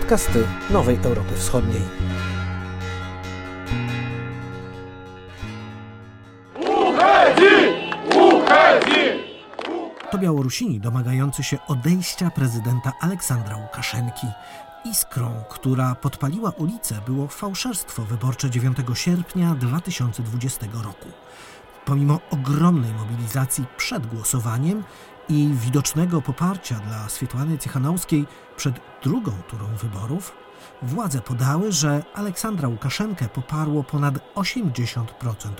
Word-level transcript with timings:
podcasty 0.00 0.46
Nowej 0.70 0.98
Europy 1.04 1.34
Wschodniej. 1.36 1.82
To 10.10 10.18
Białorusini 10.18 10.80
domagający 10.80 11.42
się 11.42 11.58
odejścia 11.68 12.30
prezydenta 12.30 12.92
Aleksandra 13.00 13.56
Łukaszenki. 13.56 14.26
Iskrą, 14.84 15.44
która 15.48 15.94
podpaliła 15.94 16.50
ulicę, 16.50 16.94
było 17.06 17.28
fałszerstwo 17.28 18.02
wyborcze 18.02 18.50
9 18.50 18.76
sierpnia 18.94 19.54
2020 19.54 20.66
roku. 20.84 21.08
Pomimo 21.84 22.20
ogromnej 22.30 22.92
mobilizacji 22.92 23.64
przed 23.76 24.06
głosowaniem 24.06 24.84
i 25.28 25.48
widocznego 25.52 26.22
poparcia 26.22 26.74
dla 26.74 27.08
Swietłany 27.08 27.58
Cychanowskiej 27.58 28.26
przed 28.56 28.74
drugą 29.02 29.32
turą 29.48 29.66
wyborów, 29.82 30.32
władze 30.82 31.20
podały, 31.20 31.72
że 31.72 32.02
Aleksandra 32.14 32.68
Łukaszenkę 32.68 33.28
poparło 33.28 33.84
ponad 33.84 34.14
80% 34.34 35.04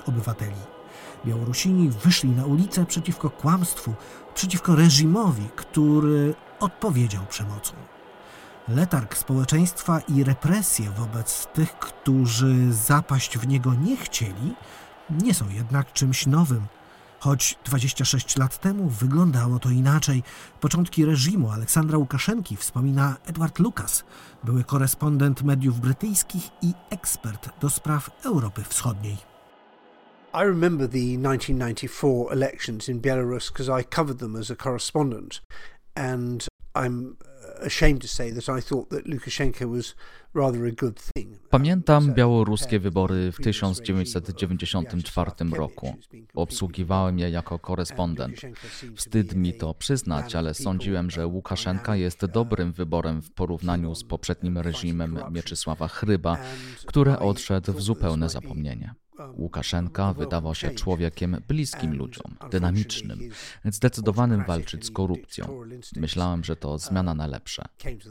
obywateli. 0.07 0.61
Białorusini 1.27 1.89
wyszli 1.89 2.31
na 2.31 2.45
ulicę 2.45 2.87
przeciwko 2.87 3.31
kłamstwu, 3.31 3.95
przeciwko 4.35 4.75
reżimowi, 4.75 5.49
który 5.57 6.35
odpowiedział 6.61 7.27
przemocą. 7.29 7.73
Letarg 8.69 9.17
społeczeństwa 9.17 10.01
i 10.01 10.25
represje 10.25 10.91
wobec 10.91 11.47
tych, 11.47 11.79
którzy 11.79 12.73
zapaść 12.73 13.39
w 13.39 13.49
niego 13.49 13.75
nie 13.75 13.97
chcieli, 13.97 14.55
nie 15.11 15.35
są 15.35 15.49
jednak 15.49 15.93
czymś 15.93 16.27
nowym. 16.27 16.67
Choć 17.29 17.59
26 17.65 18.37
lat 18.39 18.61
temu 18.61 18.89
wyglądało 18.89 19.59
to 19.59 19.71
inaczej. 19.71 20.23
Początki 20.61 21.05
reżimu 21.05 21.51
Aleksandra 21.51 21.99
Łukaszenki 21.99 22.57
wspomina 22.57 23.17
Edward 23.27 23.59
Lucas, 23.59 24.05
były 24.45 24.65
korespondent 24.65 25.43
mediów 25.43 25.81
brytyjskich 25.81 26.43
i 26.63 26.73
ekspert 26.91 27.61
do 27.61 27.71
spraw 27.71 28.11
Europy 28.25 28.63
Wschodniej. 28.69 29.17
I 30.35 30.45
remember 30.45 30.89
the 30.89 30.99
1994 30.99 32.33
elections 32.33 32.89
in 32.89 33.01
Belarus 33.01 33.53
because 33.53 33.81
I 33.83 33.85
covered 33.85 34.19
them 34.19 34.37
as 34.37 34.51
a 34.51 34.57
correspondent, 34.57 35.43
and 35.95 36.47
I'm 36.75 37.17
Pamiętam 41.51 42.15
białoruskie 42.15 42.79
wybory 42.79 43.33
w 43.33 43.37
1994 43.37 45.31
roku. 45.53 45.95
Obsługiwałem 46.35 47.19
je 47.19 47.31
jako 47.31 47.59
korespondent. 47.59 48.41
Wstyd 48.97 49.35
mi 49.35 49.55
to 49.55 49.75
przyznać, 49.75 50.35
ale 50.35 50.55
sądziłem, 50.55 51.11
że 51.11 51.27
Łukaszenka 51.27 51.97
jest 51.97 52.27
dobrym 52.27 52.73
wyborem 52.73 53.23
w 53.23 53.31
porównaniu 53.31 53.95
z 53.95 54.05
poprzednim 54.05 54.59
reżimem 54.59 55.19
Mieczysława 55.31 55.89
Chryba, 55.89 56.39
który 56.87 57.19
odszedł 57.19 57.73
w 57.73 57.83
zupełne 57.83 58.29
zapomnienie. 58.29 58.95
Łukaszenka 59.35 60.15
wydawał 60.15 60.55
się 60.55 60.71
człowiekiem 60.71 61.37
bliskim 61.49 61.97
ludziom, 61.97 62.37
dynamicznym, 62.51 63.19
zdecydowanym 63.65 64.45
walczyć 64.45 64.87
z 64.87 64.91
korupcją. 64.91 65.61
Myślałem, 65.97 66.45
że 66.45 66.57
to 66.57 66.79
zmiana 66.79 67.15
na 67.15 67.27
lepsze. 67.27 67.65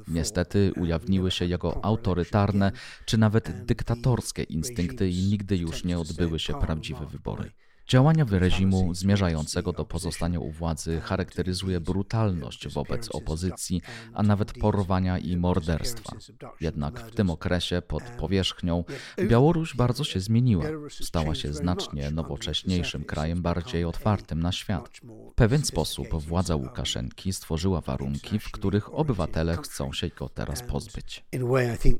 Niestety 0.07 0.71
ujawniły 0.75 1.31
się 1.31 1.45
jego 1.45 1.85
autorytarne 1.85 2.71
czy 3.05 3.17
nawet 3.17 3.65
dyktatorskie 3.65 4.43
instynkty 4.43 5.09
i 5.09 5.23
nigdy 5.23 5.57
już 5.57 5.83
nie 5.83 5.99
odbyły 5.99 6.39
się 6.39 6.53
prawdziwe 6.53 7.05
wybory. 7.05 7.51
Działania 7.87 8.25
reżimu 8.29 8.93
zmierzającego 8.93 9.73
do 9.73 9.85
pozostania 9.85 10.39
u 10.39 10.51
władzy 10.51 11.01
charakteryzuje 11.01 11.79
brutalność 11.79 12.67
wobec 12.67 13.09
opozycji, 13.09 13.81
a 14.13 14.23
nawet 14.23 14.53
porwania 14.53 15.17
i 15.17 15.37
morderstwa. 15.37 16.17
Jednak 16.61 16.99
w 16.99 17.15
tym 17.15 17.29
okresie 17.29 17.81
pod 17.87 18.03
powierzchnią 18.03 18.83
Białoruś 19.19 19.75
bardzo 19.75 20.03
się 20.03 20.19
zmieniła. 20.19 20.65
Stała 20.89 21.35
się 21.35 21.53
znacznie 21.53 22.11
nowocześniejszym 22.11 23.03
krajem, 23.03 23.41
bardziej 23.41 23.85
otwartym 23.85 24.39
na 24.39 24.51
świat. 24.51 24.89
W 25.31 25.35
pewien 25.35 25.65
sposób 25.65 26.07
władza 26.23 26.55
Łukaszenki 26.55 27.33
stworzyła 27.33 27.81
warunki, 27.81 28.39
w 28.39 28.51
których 28.51 28.93
obywatele 28.93 29.57
chcą 29.57 29.93
się 29.93 30.09
go 30.09 30.29
teraz 30.29 30.63
pozbyć. 30.63 31.25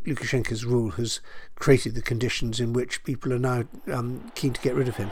Lukashenko's 0.08 0.64
rule 0.64 0.92
has 0.92 1.22
created 1.56 1.96
the 1.96 2.02
conditions 2.02 2.60
in 2.60 2.76
which 2.76 3.00
people 3.00 3.32
are 3.32 3.40
now 3.40 3.66
um, 4.00 4.20
keen 4.36 4.54
to 4.54 4.62
get 4.62 4.76
rid 4.76 4.90
of 4.90 4.98
him. 4.98 5.10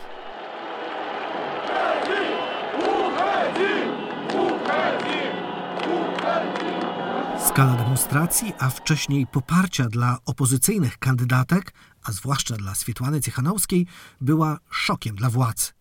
Skala 7.56 7.76
demonstracji, 7.76 8.54
a 8.60 8.70
wcześniej 8.70 9.28
poparcia 9.28 9.86
dla 9.90 10.18
opozycyjnych 10.26 10.98
kandydatek, 10.98 11.74
a 12.04 12.12
zwłaszcza 12.12 12.56
dla 12.56 12.76
Swietłany 12.76 13.22
Cychanowskiej, 13.22 13.88
była 14.22 14.58
szokiem 14.70 15.16
dla 15.16 15.30
władz, 15.30 15.74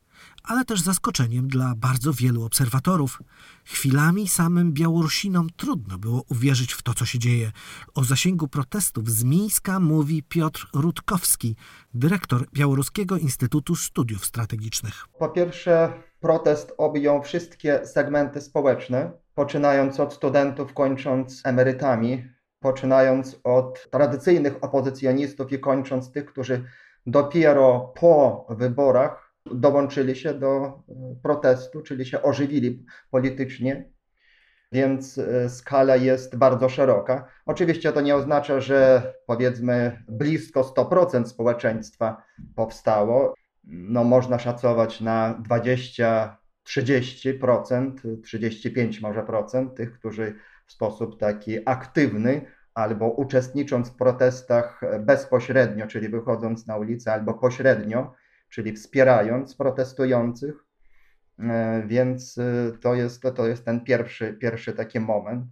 ale 0.42 0.64
też 0.64 0.80
zaskoczeniem 0.80 1.48
dla 1.48 1.74
bardzo 1.76 2.12
wielu 2.12 2.44
obserwatorów. 2.44 3.22
Chwilami 3.64 4.28
samym 4.28 4.72
Białorusinom 4.72 5.48
trudno 5.56 5.98
było 5.98 6.22
uwierzyć 6.28 6.72
w 6.72 6.82
to, 6.82 6.94
co 6.94 7.06
się 7.06 7.18
dzieje. 7.18 7.52
O 7.94 8.04
zasięgu 8.04 8.48
protestów 8.48 9.10
z 9.10 9.24
Mińska 9.24 9.80
mówi 9.80 10.22
Piotr 10.22 10.68
Rutkowski, 10.72 11.56
dyrektor 11.94 12.46
Białoruskiego 12.52 13.18
Instytutu 13.18 13.76
Studiów 13.76 14.24
Strategicznych. 14.24 15.06
Po 15.18 15.28
pierwsze, 15.28 15.92
protest 16.20 16.72
objął 16.78 17.22
wszystkie 17.22 17.86
segmenty 17.86 18.40
społeczne, 18.40 19.23
poczynając 19.34 20.00
od 20.00 20.14
studentów, 20.14 20.74
kończąc 20.74 21.42
emerytami, 21.46 22.28
poczynając 22.60 23.40
od 23.44 23.90
tradycyjnych 23.90 24.64
opozycjonistów 24.64 25.52
i 25.52 25.58
kończąc 25.58 26.12
tych, 26.12 26.24
którzy 26.24 26.64
dopiero 27.06 27.92
po 28.00 28.46
wyborach 28.50 29.34
dołączyli 29.46 30.16
się 30.16 30.34
do 30.34 30.66
e, 30.66 30.72
protestu, 31.22 31.82
czyli 31.82 32.06
się 32.06 32.22
ożywili 32.22 32.84
politycznie, 33.10 33.90
więc 34.72 35.18
e, 35.18 35.48
skala 35.48 35.96
jest 35.96 36.36
bardzo 36.36 36.68
szeroka. 36.68 37.28
Oczywiście 37.46 37.92
to 37.92 38.00
nie 38.00 38.16
oznacza, 38.16 38.60
że 38.60 39.12
powiedzmy 39.26 40.04
blisko 40.08 40.62
100% 40.62 41.26
społeczeństwa 41.26 42.22
powstało. 42.56 43.34
No, 43.64 44.04
można 44.04 44.38
szacować 44.38 45.00
na 45.00 45.34
20 45.34 46.36
30%, 46.66 48.20
35 48.22 49.00
może 49.00 49.22
procent 49.22 49.74
tych, 49.74 49.92
którzy 49.92 50.34
w 50.66 50.72
sposób 50.72 51.20
taki 51.20 51.58
aktywny 51.68 52.46
albo 52.74 53.08
uczestnicząc 53.10 53.90
w 53.90 53.96
protestach 53.96 54.80
bezpośrednio, 55.00 55.86
czyli 55.86 56.08
wychodząc 56.08 56.66
na 56.66 56.76
ulicę, 56.76 57.12
albo 57.12 57.34
pośrednio, 57.34 58.14
czyli 58.48 58.72
wspierając 58.72 59.56
protestujących. 59.56 60.64
E, 61.38 61.82
więc 61.86 62.38
e, 62.38 62.72
to 62.80 62.94
jest, 62.94 63.22
to 63.34 63.46
jest 63.46 63.64
ten 63.64 63.80
pierwszy, 63.80 64.32
pierwszy 64.32 64.72
taki 64.72 65.00
moment. 65.00 65.44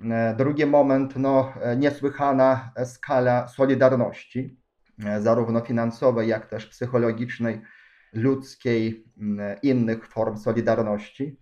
E, 0.00 0.34
drugi 0.38 0.66
moment, 0.66 1.16
no, 1.16 1.52
niesłychana 1.76 2.72
skala 2.84 3.48
solidarności, 3.48 4.56
zarówno 5.20 5.60
finansowej, 5.60 6.28
jak 6.28 6.46
też 6.46 6.66
psychologicznej 6.66 7.60
ludzkiej, 8.16 9.04
mm, 9.18 9.56
innych 9.62 10.08
form 10.08 10.36
solidarności. 10.36 11.40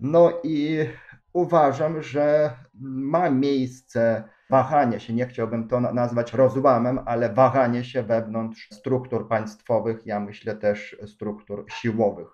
No 0.00 0.40
i 0.44 0.86
uważam, 1.32 2.02
że 2.02 2.56
ma 2.80 3.30
miejsce 3.30 4.24
wahanie 4.50 5.00
się, 5.00 5.12
nie 5.12 5.26
chciałbym 5.26 5.68
to 5.68 5.80
nazwać 5.80 6.32
rozłamem, 6.32 7.00
ale 7.06 7.32
wahanie 7.32 7.84
się 7.84 8.02
wewnątrz 8.02 8.68
struktur 8.72 9.28
państwowych, 9.28 10.06
ja 10.06 10.20
myślę 10.20 10.56
też 10.56 10.96
struktur 11.06 11.64
siłowych. 11.70 12.28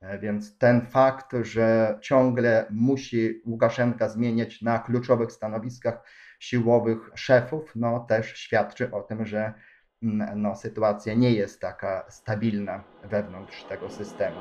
E, 0.00 0.18
więc 0.18 0.58
ten 0.58 0.86
fakt, 0.86 1.36
że 1.42 1.98
ciągle 2.02 2.66
musi 2.70 3.42
Łukaszenka 3.46 4.08
zmieniać 4.08 4.62
na 4.62 4.78
kluczowych 4.78 5.32
stanowiskach 5.32 6.02
siłowych 6.38 7.10
szefów, 7.14 7.72
no 7.76 8.00
też 8.00 8.36
świadczy 8.36 8.90
o 8.90 9.02
tym, 9.02 9.26
że 9.26 9.54
no, 10.02 10.56
sytuacja 10.56 11.14
nie 11.14 11.30
jest 11.30 11.60
taka 11.60 12.04
stabilna 12.10 12.84
wewnątrz 13.10 13.64
tego 13.64 13.90
systemu. 13.90 14.40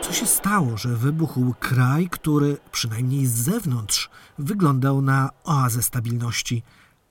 Co 0.00 0.12
się 0.12 0.26
stało, 0.26 0.76
że 0.76 0.88
wybuchł 0.88 1.54
kraj, 1.60 2.08
który 2.10 2.56
przynajmniej 2.72 3.26
z 3.26 3.32
zewnątrz 3.32 4.10
wyglądał 4.38 5.02
na 5.02 5.30
oazę 5.44 5.82
stabilności? 5.82 6.62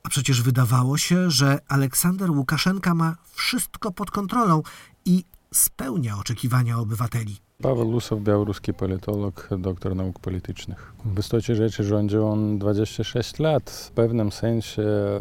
A 0.04 0.10
przecież 0.10 0.42
wydawało 0.42 0.98
się, 0.98 1.32
że 1.32 1.60
Aleksander 1.68 2.32
Łukaszenka 2.32 2.96
ma 2.96 3.16
wszystko 3.32 3.92
pod 3.92 4.12
kontrolą 4.12 4.62
i 5.06 5.24
spełnia 5.54 6.18
oczekiwania 6.18 6.78
obywateli. 6.78 7.38
Paweł 7.62 7.92
Lusow, 7.92 8.20
białoruski 8.20 8.74
politolog, 8.74 9.50
doktor 9.58 9.96
nauk 9.96 10.20
politycznych. 10.20 10.94
W 11.06 11.20
istocie 11.20 11.56
rzeczy 11.56 11.84
rządził 11.84 12.28
on 12.28 12.60
26 12.60 13.40
lat. 13.40 13.70
W 13.70 13.92
pewnym 13.92 14.32
sensie 14.32 14.82
e, 14.82 15.20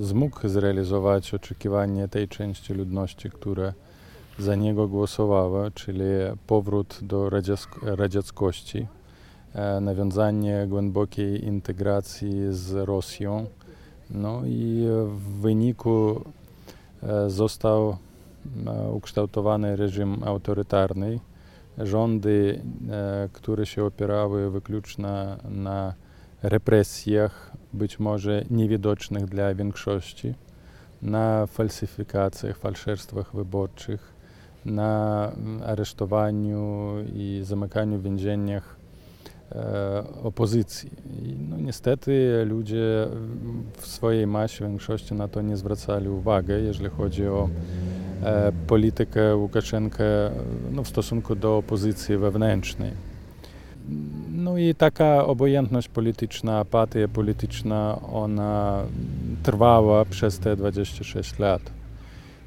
zmógł 0.00 0.48
zrealizować 0.48 1.34
oczekiwanie 1.34 2.08
tej 2.08 2.28
części 2.28 2.74
ludności, 2.74 3.30
które 3.30 3.72
za 4.38 4.54
niego 4.54 4.88
głosowała, 4.88 5.70
czyli 5.70 6.04
powrót 6.46 6.98
do 7.02 7.30
radzieckości, 7.82 8.86
nawiązanie 9.80 10.66
głębokiej 10.68 11.44
integracji 11.44 12.32
z 12.50 12.72
Rosją. 12.72 13.46
No 14.10 14.42
i 14.46 14.86
w 15.06 15.40
wyniku 15.40 16.24
został 17.26 17.96
ukształtowany 18.92 19.76
reżim 19.76 20.22
autorytarny. 20.24 21.18
Się 23.64 23.84
opierały 23.84 24.50
wyłącznie 24.50 25.36
na 25.44 25.94
represjach, 26.42 27.52
być 27.72 27.98
może 27.98 28.44
niewidocznych 28.50 29.26
dla 29.26 29.54
większości, 29.54 30.34
na 31.02 31.46
falsyfikacjach, 31.46 32.58
falszerstwach 32.58 33.36
wyborczych, 33.36 34.12
na 34.64 35.32
aresztowaniu 35.66 36.94
i 37.14 37.40
zamykaniu 37.44 37.98
w 37.98 38.02
więzieniach 38.02 38.76
e, 38.76 38.79
opozycji. 40.22 40.90
I 41.22 41.36
no, 41.48 41.56
niestety 41.56 42.44
ludzie 42.48 43.08
w 43.76 43.86
swojej 43.86 44.26
masie, 44.26 44.64
w 44.64 44.68
większości 44.68 45.14
na 45.14 45.28
to 45.28 45.42
nie 45.42 45.56
zwracali 45.56 46.08
uwagi, 46.08 46.52
jeżeli 46.52 46.90
chodzi 46.90 47.26
o 47.26 47.48
e, 48.22 48.52
politykę 48.66 49.36
Łukaszenkę 49.36 50.04
no, 50.72 50.84
w 50.84 50.88
stosunku 50.88 51.34
do 51.34 51.56
opozycji 51.56 52.16
wewnętrznej. 52.16 52.92
No 54.30 54.58
i 54.58 54.74
taka 54.74 55.26
obojętność 55.26 55.88
polityczna, 55.88 56.58
apatia 56.58 57.08
polityczna, 57.08 57.98
ona 58.12 58.82
trwała 59.42 60.04
przez 60.04 60.38
te 60.38 60.56
26 60.56 61.38
lat. 61.38 61.62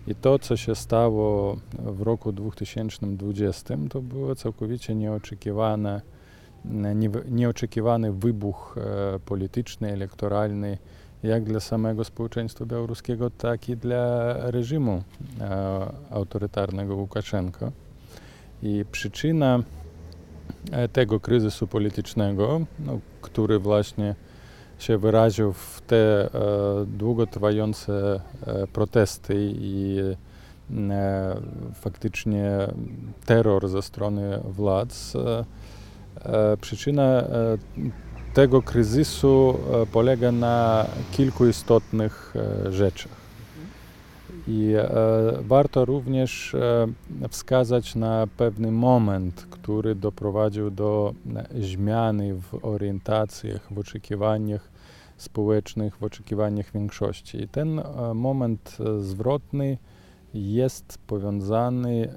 I 0.08 0.16
to, 0.16 0.40
co 0.40 0.58
się 0.58 0.76
stało 0.76 1.58
w 1.80 2.02
roku 2.02 2.32
2020, 2.32 3.78
to 3.90 4.02
było 4.02 4.36
całkowicie 4.36 4.96
nieoczekiwane, 4.96 6.02
nieoczekiwany 7.30 8.12
wybuch 8.12 8.75
e, 8.77 9.19
polityczny, 9.19 9.92
elektoralny, 9.92 10.77
jak 11.24 11.44
dla 11.44 11.60
samego 11.60 12.04
społeczeństwa 12.04 12.65
białoruskiego, 12.65 13.30
tak 13.30 13.69
i 13.69 13.77
dla 13.77 14.33
reżimu 14.51 15.04
e, 15.42 15.86
autorytarnego 16.10 16.95
Łukaszenko. 16.95 17.71
I 18.63 18.86
przyczyna 18.92 19.60
e, 20.71 20.88
tego 20.88 21.19
kryzysu 21.19 21.68
politycznego, 21.68 22.62
no, 22.80 23.00
który 23.21 23.60
właśnie 23.60 24.15
się 24.80 24.98
wyraził 24.98 25.54
w 25.54 25.81
te 25.88 25.95
e, 25.95 26.30
długotrwające 26.88 28.21
e, 28.48 28.68
protesty 28.68 29.36
i 29.39 29.98
e, 30.89 31.36
faktycznie 31.74 32.50
terror 33.25 33.69
ze 33.69 33.81
strony 33.81 34.39
władz. 34.45 35.13
Przyczyna 36.62 37.24
tego 38.33 38.62
kryzysu 38.62 39.60
polega 39.92 40.31
na 40.31 40.86
kilku 41.12 41.48
istotnych 41.48 42.33
rzeczach. 42.69 43.24
I 44.48 44.74
warto 45.42 45.86
również 45.86 46.56
wskazać 47.30 47.95
na 47.95 48.27
pewny 48.38 48.71
moment, 48.71 49.48
który 49.50 49.95
doprowadził 49.95 50.71
do 50.71 51.13
zmiany 51.62 52.36
w 52.36 52.65
orientacjach, 52.65 53.74
w 53.74 53.80
oczekiwaniach 53.80 54.74
społecznych 55.24 55.98
w 55.98 56.04
oczekiwaniach 56.04 56.71
większości. 56.71 57.42
I 57.42 57.48
ten 57.48 57.80
e, 57.80 58.13
moment 58.13 58.77
e, 58.80 59.00
zwrotny 59.00 59.77
jest 60.33 60.98
powiązany 61.07 62.15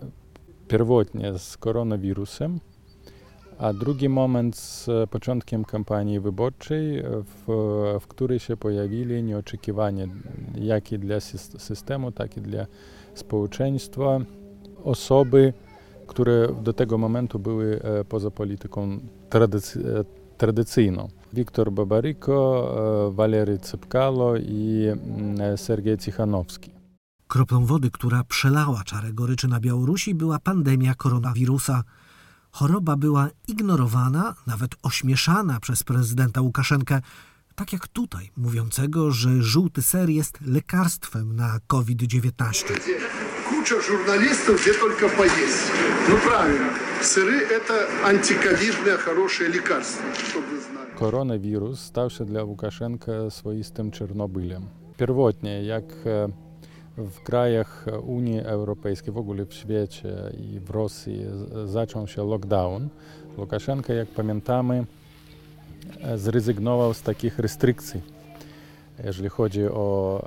pierwotnie 0.69 1.39
z 1.39 1.57
koronawirusem, 1.57 2.61
a 3.59 3.73
drugi 3.73 4.09
moment 4.09 4.57
z 4.57 4.89
początkiem 5.11 5.65
kampanii 5.65 6.21
wyborczej, 6.21 7.03
w, 7.03 7.47
w 8.01 8.07
której 8.07 8.39
się 8.39 8.57
pojawili 8.57 9.23
nieoczekiwanie, 9.23 10.09
jak 10.55 10.93
i 10.93 10.99
dla 10.99 11.21
systemu, 11.59 12.13
tak 12.13 12.37
i 12.37 12.41
dla 12.41 12.67
społeczeństwa, 13.15 14.21
osoby, 14.85 15.53
które 16.07 16.49
do 16.63 16.73
tego 16.73 16.99
momentu 16.99 17.39
były 17.39 17.81
e, 17.83 18.05
poza 18.05 18.31
polityką 18.31 18.99
tradycy, 19.31 20.05
tradycyjną. 20.39 21.09
Wiktor 21.33 21.73
Babaryko, 21.73 23.11
Walery 23.13 23.59
Cypkalo 23.59 24.37
i 24.37 24.87
Sergiej 25.57 25.99
Cichanowski. 25.99 26.71
Kroplą 27.29 27.67
wody, 27.67 27.91
która 27.91 28.25
przelała 28.25 28.83
czarę 28.85 29.13
goryczy 29.13 29.49
na 29.49 29.61
Białorusi, 29.61 30.15
była 30.15 30.39
pandemia 30.39 30.95
koronawirusa. 30.95 31.83
Choroba 32.56 32.96
była 32.96 33.30
ignorowana, 33.48 34.36
nawet 34.48 34.72
ośmieszana 34.84 35.60
przez 35.60 35.84
prezydenta 35.84 36.42
Łukaszenkę, 36.42 37.02
tak 37.56 37.74
jak 37.74 37.88
tutaj, 37.88 38.32
mówiącego, 38.38 39.12
że 39.12 39.42
żółty 39.42 39.82
ser 39.82 40.10
jest 40.10 40.42
lekarstwem 40.42 41.36
na 41.36 41.60
COVID-19. 41.68 42.66
Kucza 43.50 43.76
żurnalistów, 43.88 44.62
gdzie 44.62 44.74
tylko 44.74 45.10
pojeść. 45.18 45.62
No 46.10 46.16
prawильно. 46.16 46.70
Сыры – 47.02 47.58
это 47.58 47.74
антиковидное 48.06 48.98
хорошее 48.98 49.50
лекарство, 49.50 50.06
чтобы 50.30 50.48
вы 50.48 50.62
знали. 50.62 50.92
Koronawirus 51.00 51.80
stał 51.80 52.10
się 52.10 52.26
dla 52.26 52.44
Łukaszenka 52.44 53.12
swoistym 53.30 53.92
Czernobylem. 53.92 54.68
Pierwotnie, 54.98 55.64
jak 55.64 55.84
w 56.99 57.21
krajach 57.21 57.87
Unii 58.07 58.41
Europejskiej, 58.41 59.15
w 59.15 59.19
ogóle 59.19 59.45
w 59.45 59.55
świecie 59.55 60.15
i 60.39 60.61
w 60.61 60.71
Rosji 60.71 61.27
zaczął 61.65 62.07
się 62.07 62.25
lockdown, 62.25 62.89
Łukaszenka, 63.39 63.93
jak 63.93 64.09
pamiętamy, 64.09 64.85
zrezygnował 66.17 66.95
z 66.95 67.03
takich 67.03 67.39
restrykcji. 67.39 68.01
Jeżeli 69.05 69.29
chodzi 69.29 69.65
o 69.67 70.21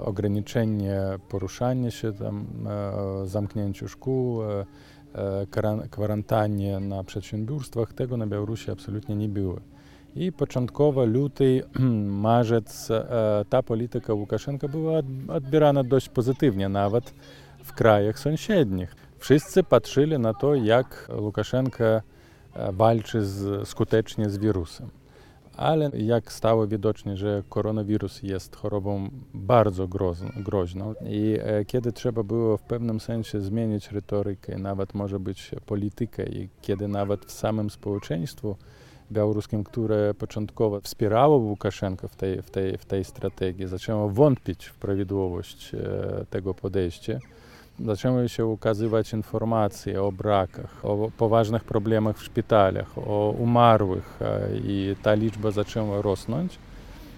e, 0.00 0.04
ograniczenie 0.04 1.00
poruszania 1.28 1.90
się, 1.90 2.12
tam, 2.12 2.46
e, 2.66 3.26
zamknięciu 3.26 3.88
szkół, 3.88 4.42
e, 4.42 4.66
kwarantannie 5.90 6.80
na 6.80 7.04
przedsiębiorstwach, 7.04 7.92
tego 7.92 8.16
na 8.16 8.26
Białorusi 8.26 8.70
absolutnie 8.70 9.16
nie 9.16 9.28
było. 9.28 9.56
I 10.16 10.32
początkowo 10.32 11.04
luty, 11.04 11.62
marzec 12.26 12.88
ta 13.48 13.62
polityka 13.62 14.14
Łukaszenka 14.14 14.68
była 14.68 15.00
odbierana 15.28 15.84
dość 15.84 16.08
pozytywnie, 16.08 16.68
nawet 16.68 17.14
w 17.64 17.72
krajach 17.72 18.18
sąsiednich. 18.18 18.94
Wszyscy 19.18 19.62
patrzyli 19.62 20.18
na 20.18 20.34
to, 20.34 20.54
jak 20.54 21.08
Łukaszenka 21.18 22.02
walczy 22.72 23.24
z, 23.24 23.68
skutecznie 23.68 24.30
z 24.30 24.38
wirusem. 24.38 24.88
Ale 25.56 25.90
jak 25.94 26.32
stało 26.32 26.66
widoczne, 26.66 27.16
że 27.16 27.42
koronawirus 27.48 28.22
jest 28.22 28.56
chorobą 28.56 29.08
bardzo 29.34 29.88
groźną 30.36 30.94
i 31.06 31.38
kiedy 31.66 31.92
trzeba 31.92 32.22
było 32.22 32.56
w 32.56 32.62
pewnym 32.62 33.00
sensie 33.00 33.40
zmienić 33.40 33.92
retorykę, 33.92 34.58
nawet 34.58 34.94
może 34.94 35.20
być 35.20 35.50
politykę 35.66 36.26
i 36.26 36.48
kiedy 36.60 36.88
nawet 36.88 37.24
w 37.24 37.32
samym 37.32 37.70
społeczeństwie 37.70 38.54
białoruskim, 39.12 39.64
które 39.64 40.14
początkowo 40.14 40.80
wspierało 40.80 41.36
Łukaszenkę 41.36 42.08
w 42.08 42.16
tej, 42.16 42.42
w 42.42 42.50
tej, 42.50 42.78
w 42.78 42.84
tej 42.84 43.04
strategii, 43.04 43.66
zaczęło 43.66 44.08
wątpić 44.08 44.66
w 44.66 44.74
prawidłowość 44.74 45.72
tego 46.30 46.54
podejścia, 46.54 47.18
zaczęły 47.84 48.28
się 48.28 48.46
ukazywać 48.46 49.12
informacje 49.12 50.02
o 50.02 50.12
brakach, 50.12 50.84
o 50.84 51.10
poważnych 51.16 51.64
problemach 51.64 52.16
w 52.18 52.22
szpitalach, 52.22 52.98
o 52.98 53.34
umarłych 53.38 54.18
i 54.64 54.96
ta 55.02 55.14
liczba 55.14 55.50
zaczęła 55.50 56.02
rosnąć. 56.02 56.58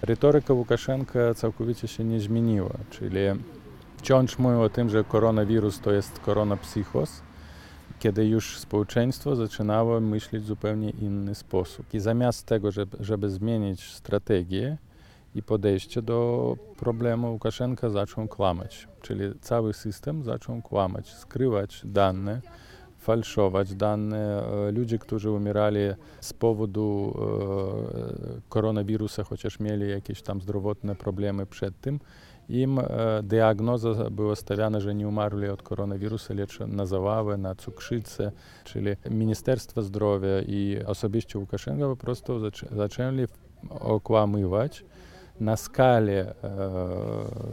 Retoryka 0.01 0.53
Łukaszenka 0.53 1.33
całkowicie 1.33 1.87
się 1.87 2.03
nie 2.03 2.19
zmieniła, 2.19 2.75
czyli 2.89 3.19
wciąż 3.97 4.39
mówią 4.39 4.61
o 4.61 4.69
tym, 4.69 4.89
że 4.89 5.03
koronawirus 5.03 5.79
to 5.79 5.91
jest 5.91 6.19
koronapsychos, 6.19 7.21
kiedy 7.99 8.25
już 8.27 8.59
społeczeństwo 8.59 9.35
zaczynało 9.35 9.99
myśleć 9.99 10.43
w 10.43 10.47
zupełnie 10.47 10.89
inny 10.89 11.35
sposób. 11.35 11.93
I 11.93 11.99
zamiast 11.99 12.45
tego, 12.45 12.71
żeby, 12.71 12.97
żeby 12.99 13.29
zmienić 13.29 13.93
strategię, 13.93 14.77
i 15.35 15.43
podejście 15.43 16.01
do 16.01 16.57
problemu 16.77 17.31
Łukaszenka 17.31 17.89
zaczął 17.89 18.27
kłamać. 18.27 18.87
Czyli 19.01 19.39
cały 19.41 19.73
system 19.73 20.23
zaczął 20.23 20.61
kłamać, 20.61 21.13
skrywać 21.13 21.81
dane, 21.85 22.41
falszować 22.97 23.75
dane. 23.75 24.43
Ludzie, 24.73 24.99
którzy 24.99 25.31
umierali 25.31 25.79
z 26.21 26.33
powodu 26.33 27.17
koronawirusa, 28.49 29.23
chociaż 29.23 29.59
mieli 29.59 29.89
jakieś 29.89 30.21
tam 30.21 30.41
zdrowotne 30.41 30.95
problemy 30.95 31.45
przed 31.45 31.81
tym, 31.81 31.99
im 32.49 32.79
diagnoza 33.23 34.09
była 34.09 34.35
stawiana, 34.35 34.79
że 34.79 34.95
nie 34.95 35.07
umarli 35.07 35.49
od 35.49 35.63
koronawirusa, 35.63 36.33
lecz 36.33 36.59
na 36.59 36.85
załawę, 36.85 37.37
na 37.37 37.55
cukrzycę, 37.55 38.31
czyli 38.63 38.95
Ministerstwo 39.09 39.81
Zdrowia 39.81 40.41
i 40.41 40.79
osobiście 40.85 41.39
Łukaszenka 41.39 41.85
po 41.85 41.95
prostu 41.95 42.39
zaczęli 42.71 43.25
okłamywać 43.69 44.85
na 45.39 45.57
skalę, 45.57 46.33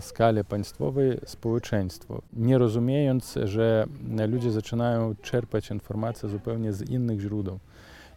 skalę 0.01 0.45
państwowej 0.45 1.19
społeczeństwo, 1.25 2.23
nie 2.33 2.59
rozumiejąc, 2.59 3.39
że 3.45 3.87
ludzie 4.29 4.51
zaczynają 4.51 5.15
czerpać 5.23 5.71
informacje 5.71 6.29
zupełnie 6.29 6.73
z 6.73 6.91
innych 6.91 7.21
źródeł. 7.21 7.59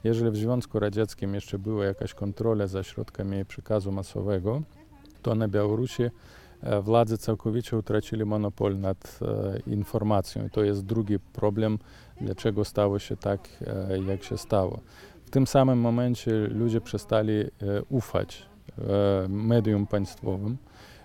Jeżeli 0.03 0.31
w 0.31 0.35
Związku 0.37 0.79
Radzieckim 0.79 1.33
jeszcze 1.33 1.59
była 1.59 1.85
jakaś 1.85 2.13
kontrola 2.13 2.67
za 2.67 2.83
środkami 2.83 3.45
przekazu 3.45 3.91
masowego, 3.91 4.61
to 5.21 5.35
na 5.35 5.47
Białorusi 5.47 6.03
władze 6.81 7.17
całkowicie 7.17 7.77
utracili 7.77 8.25
monopol 8.25 8.79
nad 8.79 9.19
informacją. 9.67 10.45
I 10.45 10.49
to 10.49 10.63
jest 10.63 10.85
drugi 10.85 11.19
problem, 11.19 11.79
dlaczego 12.21 12.65
stało 12.65 12.99
się 12.99 13.17
tak, 13.17 13.49
jak 14.07 14.23
się 14.23 14.37
stało. 14.37 14.79
W 15.25 15.29
tym 15.29 15.47
samym 15.47 15.79
momencie 15.79 16.31
ludzie 16.31 16.81
przestali 16.81 17.43
ufać 17.89 18.45
medium 19.29 19.87
państwowym, 19.87 20.57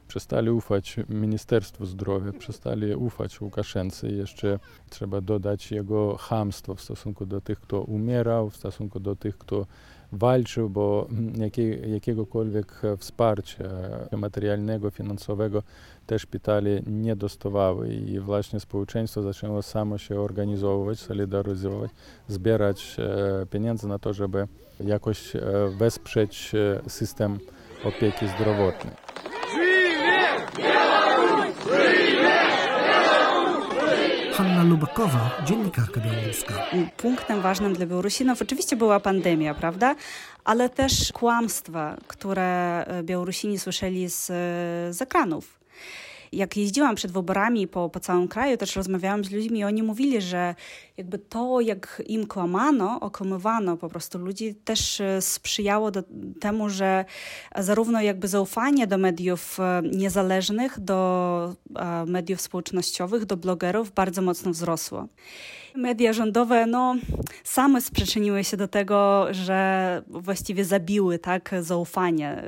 przestali 0.08 0.50
ufać 0.50 0.96
Ministerstwu 1.08 1.86
Zdrowia, 1.86 2.32
przestali 2.32 2.94
ufać 2.94 3.40
Łukaszence. 3.40 4.08
Jeszcze 4.08 4.58
trzeba 4.90 5.20
dodać 5.20 5.72
jego 5.72 6.16
hamstwo 6.16 6.74
w 6.74 6.80
stosunku 6.80 7.26
do 7.26 7.40
tych, 7.40 7.60
kto 7.60 7.82
umierał, 7.82 8.50
w 8.50 8.56
stosunku 8.56 9.00
do 9.00 9.16
tych, 9.16 9.38
kto 9.38 9.66
walczył, 10.12 10.70
bo 10.70 11.06
jakiej, 11.38 11.92
jakiegokolwiek 11.92 12.82
wsparcia 12.98 13.64
materialnego, 14.16 14.90
finansowego 14.90 15.62
te 16.06 16.18
szpitale 16.18 16.80
nie 16.86 17.16
dostawały 17.16 17.94
i 17.94 18.20
właśnie 18.20 18.60
społeczeństwo 18.60 19.22
zaczęło 19.22 19.62
samo 19.62 19.98
się 19.98 20.20
organizować, 20.20 20.98
solidaryzować, 20.98 21.90
zbierać 22.28 22.96
pieniądze 23.50 23.88
na 23.88 23.98
to, 23.98 24.12
żeby 24.12 24.48
jakoś 24.80 25.32
wesprzeć 25.78 26.52
system 26.88 27.38
opieki 27.84 28.28
zdrowotnej. 28.28 29.09
Lubakowa, 34.64 35.30
dziennikarka 35.44 36.00
białoruska. 36.00 36.54
Punktem 36.96 37.40
ważnym 37.40 37.74
dla 37.74 37.86
Białorusinów 37.86 38.42
oczywiście 38.42 38.76
była 38.76 39.00
pandemia, 39.00 39.54
prawda? 39.54 39.94
Ale 40.44 40.68
też 40.68 41.12
kłamstwa, 41.12 41.96
które 42.06 42.84
Białorusini 43.02 43.58
słyszeli 43.58 44.10
z, 44.10 44.26
z 44.96 45.02
ekranów 45.02 45.60
jak 46.32 46.56
jeździłam 46.56 46.94
przed 46.94 47.12
wyborami 47.12 47.68
po, 47.68 47.90
po 47.90 48.00
całym 48.00 48.28
kraju, 48.28 48.56
też 48.56 48.76
rozmawiałam 48.76 49.24
z 49.24 49.30
ludźmi 49.30 49.58
i 49.58 49.64
oni 49.64 49.82
mówili, 49.82 50.20
że 50.20 50.54
jakby 50.96 51.18
to, 51.18 51.60
jak 51.60 52.02
im 52.06 52.26
kłamano, 52.26 53.00
okłamywano 53.00 53.76
po 53.76 53.88
prostu 53.88 54.18
ludzi, 54.18 54.54
też 54.54 55.02
sprzyjało 55.20 55.90
do, 55.90 56.02
temu, 56.40 56.68
że 56.68 57.04
zarówno 57.56 58.00
jakby 58.00 58.28
zaufanie 58.28 58.86
do 58.86 58.98
mediów 58.98 59.58
niezależnych, 59.92 60.80
do 60.80 61.54
mediów 62.06 62.40
społecznościowych, 62.40 63.24
do 63.24 63.36
blogerów 63.36 63.92
bardzo 63.92 64.22
mocno 64.22 64.50
wzrosło. 64.50 65.08
Media 65.74 66.12
rządowe 66.12 66.66
no, 66.66 66.96
same 67.44 67.80
przyczyniły 67.94 68.44
się 68.44 68.56
do 68.56 68.68
tego, 68.68 69.26
że 69.30 70.02
właściwie 70.08 70.64
zabiły 70.64 71.18
tak, 71.18 71.54
zaufanie 71.60 72.42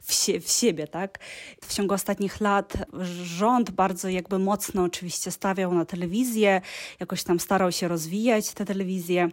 w, 0.00 0.14
w 0.40 0.50
siebie. 0.50 0.86
Tak? 0.86 1.18
W 1.64 1.74
ciągu 1.74 1.94
ostatnich 1.94 2.40
lat 2.40 2.76
rząd 3.22 3.70
bardzo 3.70 4.08
jakby 4.08 4.38
mocno 4.38 4.82
oczywiście 4.82 5.30
stawiał 5.30 5.74
na 5.74 5.84
telewizję, 5.84 6.60
jakoś 7.00 7.22
tam 7.22 7.40
starał 7.40 7.72
się 7.72 7.88
rozwijać 7.88 8.52
tę 8.52 8.64
telewizję. 8.64 9.28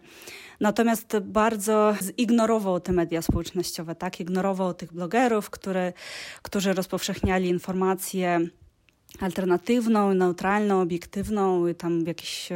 Natomiast 0.60 1.20
bardzo 1.20 1.96
zignorował 2.20 2.80
te 2.80 2.92
media 2.92 3.22
społecznościowe, 3.22 3.96
tak? 3.96 4.20
Ignorował 4.20 4.74
tych 4.74 4.94
blogerów, 4.94 5.50
który, 5.50 5.94
którzy 6.42 6.74
rozpowszechniali 6.74 7.50
informacje 7.50 8.50
alternatywną, 9.20 10.14
neutralną, 10.14 10.82
obiektywną, 10.82 11.68
i 11.68 11.76
tam 11.76 12.02
jakieś 12.08 12.50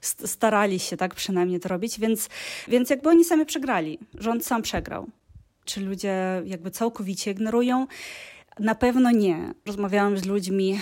starali 0.00 0.78
się 0.78 0.96
tak 0.96 1.14
przynajmniej 1.14 1.60
to 1.60 1.68
robić, 1.68 2.00
więc, 2.00 2.28
więc 2.68 2.90
jakby 2.90 3.08
oni 3.08 3.24
sami 3.24 3.46
przegrali. 3.46 3.98
Rząd 4.14 4.46
sam 4.46 4.62
przegrał. 4.62 5.06
Czy 5.64 5.80
ludzie 5.80 6.42
jakby 6.44 6.70
całkowicie 6.70 7.30
ignorują? 7.30 7.86
Na 8.60 8.74
pewno 8.74 9.10
nie. 9.10 9.54
Rozmawiałam 9.66 10.18
z 10.18 10.26
ludźmi 10.26 10.80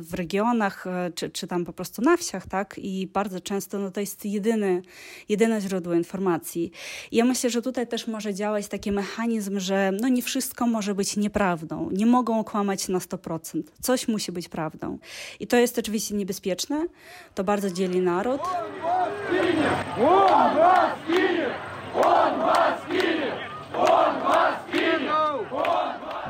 w 0.00 0.14
regionach, 0.14 0.84
czy, 1.14 1.30
czy 1.30 1.46
tam 1.46 1.64
po 1.64 1.72
prostu 1.72 2.02
na 2.02 2.16
wsiach, 2.16 2.46
tak? 2.46 2.78
I 2.78 3.06
bardzo 3.06 3.40
często 3.40 3.78
no, 3.78 3.90
to 3.90 4.00
jest 4.00 4.24
jedyny, 4.24 4.82
jedyne 5.28 5.60
źródło 5.60 5.94
informacji. 5.94 6.70
I 7.10 7.16
ja 7.16 7.24
myślę, 7.24 7.50
że 7.50 7.62
tutaj 7.62 7.86
też 7.86 8.06
może 8.06 8.34
działać 8.34 8.68
taki 8.68 8.92
mechanizm, 8.92 9.60
że 9.60 9.90
no 10.00 10.08
nie 10.08 10.22
wszystko 10.22 10.66
może 10.66 10.94
być 10.94 11.16
nieprawdą. 11.16 11.90
Nie 11.92 12.06
mogą 12.06 12.44
kłamać 12.44 12.88
na 12.88 12.98
100%. 12.98 13.62
Coś 13.80 14.08
musi 14.08 14.32
być 14.32 14.48
prawdą. 14.48 14.98
I 15.40 15.46
to 15.46 15.56
jest 15.56 15.78
oczywiście 15.78 16.14
niebezpieczne. 16.14 16.86
To 17.34 17.44
bardzo 17.44 17.70
dzieli 17.70 18.00
naród. 18.00 18.40
On 18.40 18.82
was 18.82 19.08
ginie! 19.30 19.70
On 20.08 20.56
was 20.56 20.92
ginie! 21.08 21.46
On 21.94 22.38
was 22.38 22.80
ginie! 22.90 23.32
On 23.74 24.22
was 24.22 24.72
ginie! 24.72 25.10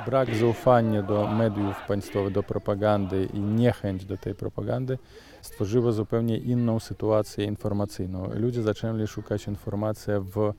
Brak 0.06 0.34
zaufania 0.34 1.02
do 1.02 1.26
mediów 1.26 1.76
państwowych, 1.88 2.32
do 2.32 2.42
propagandy 2.42 3.28
i 3.34 3.40
niechęć 3.40 4.04
do 4.04 4.16
tej 4.16 4.34
propagandy 4.34 4.98
stworzyło 5.42 5.92
zupełnie 5.92 6.36
inną 6.36 6.80
sytuację 6.80 7.44
informacyjną. 7.44 8.28
Ludzie 8.34 8.62
zaczęli 8.62 9.06
szukać 9.06 9.46
informacji 9.46 10.12
w 10.18 10.52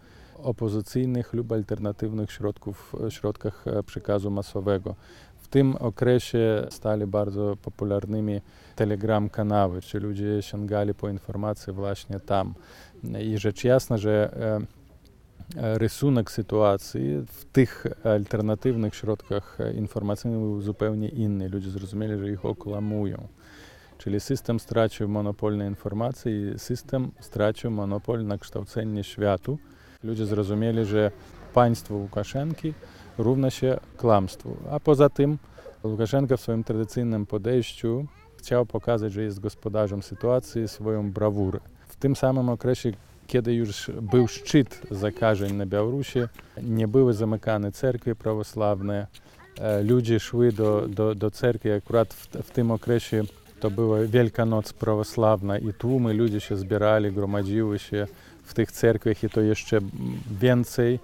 opozycyjnych 0.43 1.33
lub 1.33 1.51
alternatywnych 1.51 2.31
środków, 2.31 2.95
środkach 3.09 3.65
przekazu 3.85 4.31
masowego. 4.31 4.95
W 5.37 5.47
tym 5.47 5.75
okresie 5.75 6.67
stali 6.69 7.07
bardzo 7.07 7.55
popularnymi 7.61 8.41
telegram 8.75 9.29
kanały, 9.29 9.81
czy 9.81 9.99
ludzie 9.99 10.41
sięgali 10.41 10.93
po 10.93 11.09
informacje 11.09 11.73
właśnie 11.73 12.19
tam. 12.19 12.53
I 13.19 13.37
rzecz 13.37 13.63
jasna, 13.63 13.97
że 13.97 14.31
rysunek 15.55 16.31
sytuacji 16.31 17.25
w 17.27 17.45
tych 17.45 17.85
alternatywnych 18.03 18.95
środkach 18.95 19.57
informacyjnych 19.75 20.39
był 20.39 20.61
zupełnie 20.61 21.09
inny. 21.09 21.49
Ludzie 21.49 21.69
zrozumieli, 21.69 22.19
że 22.19 22.31
ich 22.31 22.45
okłamują. 22.45 23.27
Czyli 23.97 24.19
system 24.19 24.59
stracił 24.59 25.09
monopol 25.09 25.57
na 25.57 25.65
informacje 25.65 26.51
i 26.51 26.59
system 26.59 27.11
stracił 27.19 27.71
monopol 27.71 28.25
na 28.25 28.37
kształcenie 28.37 29.03
światu. 29.03 29.57
Ludzie 30.03 30.25
zrozumieli, 30.25 30.85
że 30.85 31.11
państwo 31.53 31.95
Łukaszenki 31.95 32.73
równa 33.17 33.49
się 33.49 33.77
kłamstwu. 33.97 34.57
A 34.71 34.79
poza 34.79 35.09
tym 35.09 35.37
Łukaszenka 35.83 36.37
w 36.37 36.41
swoim 36.41 36.63
tradycyjnym 36.63 37.25
podejściu 37.25 38.05
chciał 38.37 38.65
pokazać, 38.65 39.13
że 39.13 39.23
jest 39.23 39.39
gospodarzem 39.39 40.03
sytuacji 40.03 40.67
swoją 40.67 41.11
brawurę. 41.11 41.59
W 41.87 41.95
tym 41.95 42.15
samym 42.15 42.49
okresie 42.49 42.91
kiedy 43.31 43.53
już 43.53 43.91
był 44.01 44.27
szczyt 44.27 44.81
zakażeń 44.91 45.53
na 45.53 45.65
Białorusi, 45.65 46.19
nie 46.63 46.87
były 46.87 47.13
zamykane 47.13 47.71
cerkwie 47.71 48.15
prawosławne, 48.15 49.07
ludzie 49.83 50.19
szły 50.19 50.51
do, 50.51 50.87
do, 50.87 51.15
do 51.15 51.31
cerkwi 51.31 51.71
akurat 51.71 52.13
w, 52.13 52.27
w 52.27 52.51
tym 52.51 52.71
okresie 52.71 53.23
to 53.59 53.71
była 53.71 53.99
Wielka 53.99 54.45
Noc 54.45 54.73
Prawosławna 54.73 55.57
i 55.57 55.73
tłumy 55.73 56.13
ludzie 56.13 56.39
się 56.39 56.57
zbierali, 56.57 57.11
gromadziły 57.11 57.79
się 57.79 58.07
w 58.43 58.53
tych 58.53 58.71
cerkwiach 58.71 59.23
i 59.23 59.29
to 59.29 59.41
jeszcze 59.41 59.79
więcej 60.41 60.99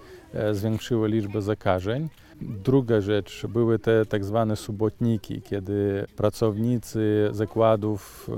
zwiększyło 0.52 1.08
liczbę 1.08 1.42
zakażeń. 1.42 2.10
Druga 2.42 3.02
rzecz, 3.02 3.46
były 3.50 3.80
te 3.80 4.06
tak 4.06 4.26
zwane 4.26 4.56
subotniki, 4.56 5.42
kiedy 5.42 6.06
pracownicy 6.16 7.30
zakładów 7.32 8.30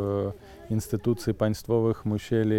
instytucji 0.70 1.34
państwowych 1.34 2.06
musieli 2.06 2.56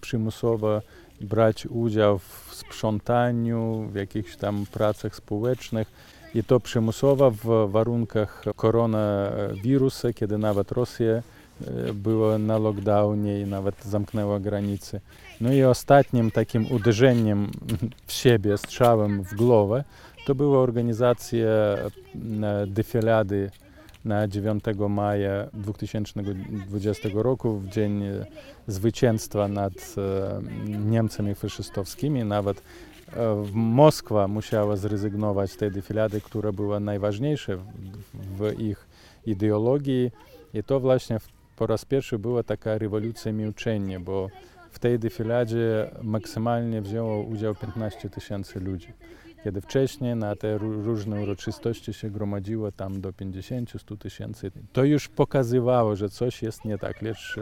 przymusowo 0.00 0.82
brać 1.20 1.66
udział 1.66 2.18
w 2.18 2.50
sprzątaniu, 2.52 3.88
w 3.92 3.94
jakichś 3.94 4.36
tam 4.36 4.66
pracach 4.72 5.16
społecznych. 5.16 5.92
I 6.34 6.44
to 6.44 6.60
przymusowo 6.60 7.30
w 7.30 7.70
warunkach 7.70 8.44
koronawirusa, 8.56 10.12
kiedy 10.12 10.38
nawet 10.38 10.72
Rosja 10.72 11.22
była 11.94 12.38
na 12.38 12.58
lockdownie 12.58 13.40
i 13.40 13.46
nawet 13.46 13.84
zamknęła 13.84 14.40
granice. 14.40 15.00
No 15.40 15.52
i 15.52 15.62
ostatnim 15.62 16.30
takim 16.30 16.72
uderzeniem 16.72 17.50
w 18.06 18.12
siebie, 18.12 18.58
strzałem 18.58 19.22
w 19.22 19.34
głowę, 19.34 19.84
to 20.26 20.34
była 20.34 20.58
organizacja 20.58 21.48
defilady 22.66 23.50
na 24.04 24.28
9 24.28 24.64
maja 24.88 25.48
2020 25.52 27.08
roku, 27.14 27.58
w 27.58 27.68
dzień 27.68 28.02
zwycięstwa 28.66 29.48
nad 29.48 29.72
Niemcami 30.66 31.34
faszystowskimi. 31.34 32.24
Nawet 32.24 32.62
Moskwa 33.52 34.28
musiała 34.28 34.76
zrezygnować 34.76 35.50
z 35.50 35.56
tej 35.56 35.70
defilady, 35.70 36.20
która 36.20 36.52
była 36.52 36.80
najważniejsza 36.80 37.52
w 38.14 38.60
ich 38.60 38.86
ideologii. 39.26 40.10
I 40.54 40.62
to 40.62 40.80
właśnie 40.80 41.18
po 41.56 41.66
raz 41.66 41.84
pierwszy 41.84 42.18
była 42.18 42.42
taka 42.42 42.78
rewolucja 42.78 43.32
milczenia, 43.32 44.00
bo 44.00 44.28
w 44.70 44.78
tej 44.78 44.98
defiladzie 44.98 45.90
maksymalnie 46.02 46.82
wzięło 46.82 47.22
udział 47.22 47.54
15 47.54 48.10
tysięcy 48.10 48.60
ludzi 48.60 48.92
kiedy 49.48 49.60
wcześniej 49.60 50.16
na 50.16 50.36
te 50.36 50.58
różne 50.58 51.22
uroczystości 51.22 51.94
się 51.94 52.10
gromadziło 52.10 52.72
tam 52.72 53.00
do 53.00 53.10
50-100 53.12 53.98
tysięcy. 53.98 54.50
To 54.72 54.84
już 54.84 55.08
pokazywało, 55.08 55.96
że 55.96 56.08
coś 56.08 56.42
jest 56.42 56.64
nie 56.64 56.78
tak, 56.78 57.02
lecz 57.02 57.36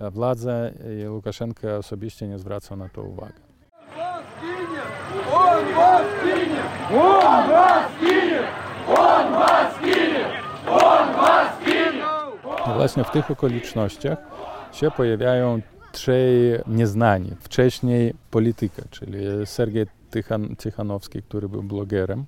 władza 0.00 0.52
i 1.02 1.08
Łukaszenka 1.08 1.76
osobiście 1.76 2.28
nie 2.28 2.38
zwracał 2.38 2.76
na 2.76 2.88
to 2.88 3.02
uwagi. 3.02 3.32
On 5.32 5.74
was 5.74 6.06
kinie! 6.20 6.62
On 7.00 7.48
was 7.50 7.86
kinie! 8.00 8.42
On 8.88 9.32
was 9.32 9.78
kinie! 9.80 10.24
On 10.70 11.14
was 11.16 11.64
kinie! 11.64 12.74
Właśnie 12.76 13.04
w 13.04 13.10
tych 13.10 13.30
okolicznościach 13.30 14.18
się 14.72 14.90
pojawiają 14.90 15.60
trzej 15.92 16.60
nieznani. 16.66 17.30
Wcześniej 17.40 18.14
polityka, 18.30 18.82
czyli 18.90 19.18
Sergiej 19.44 19.86
Tychan, 20.16 20.56
Tychanowski, 20.56 21.22
który 21.22 21.48
był 21.48 21.62
blogerem. 21.62 22.24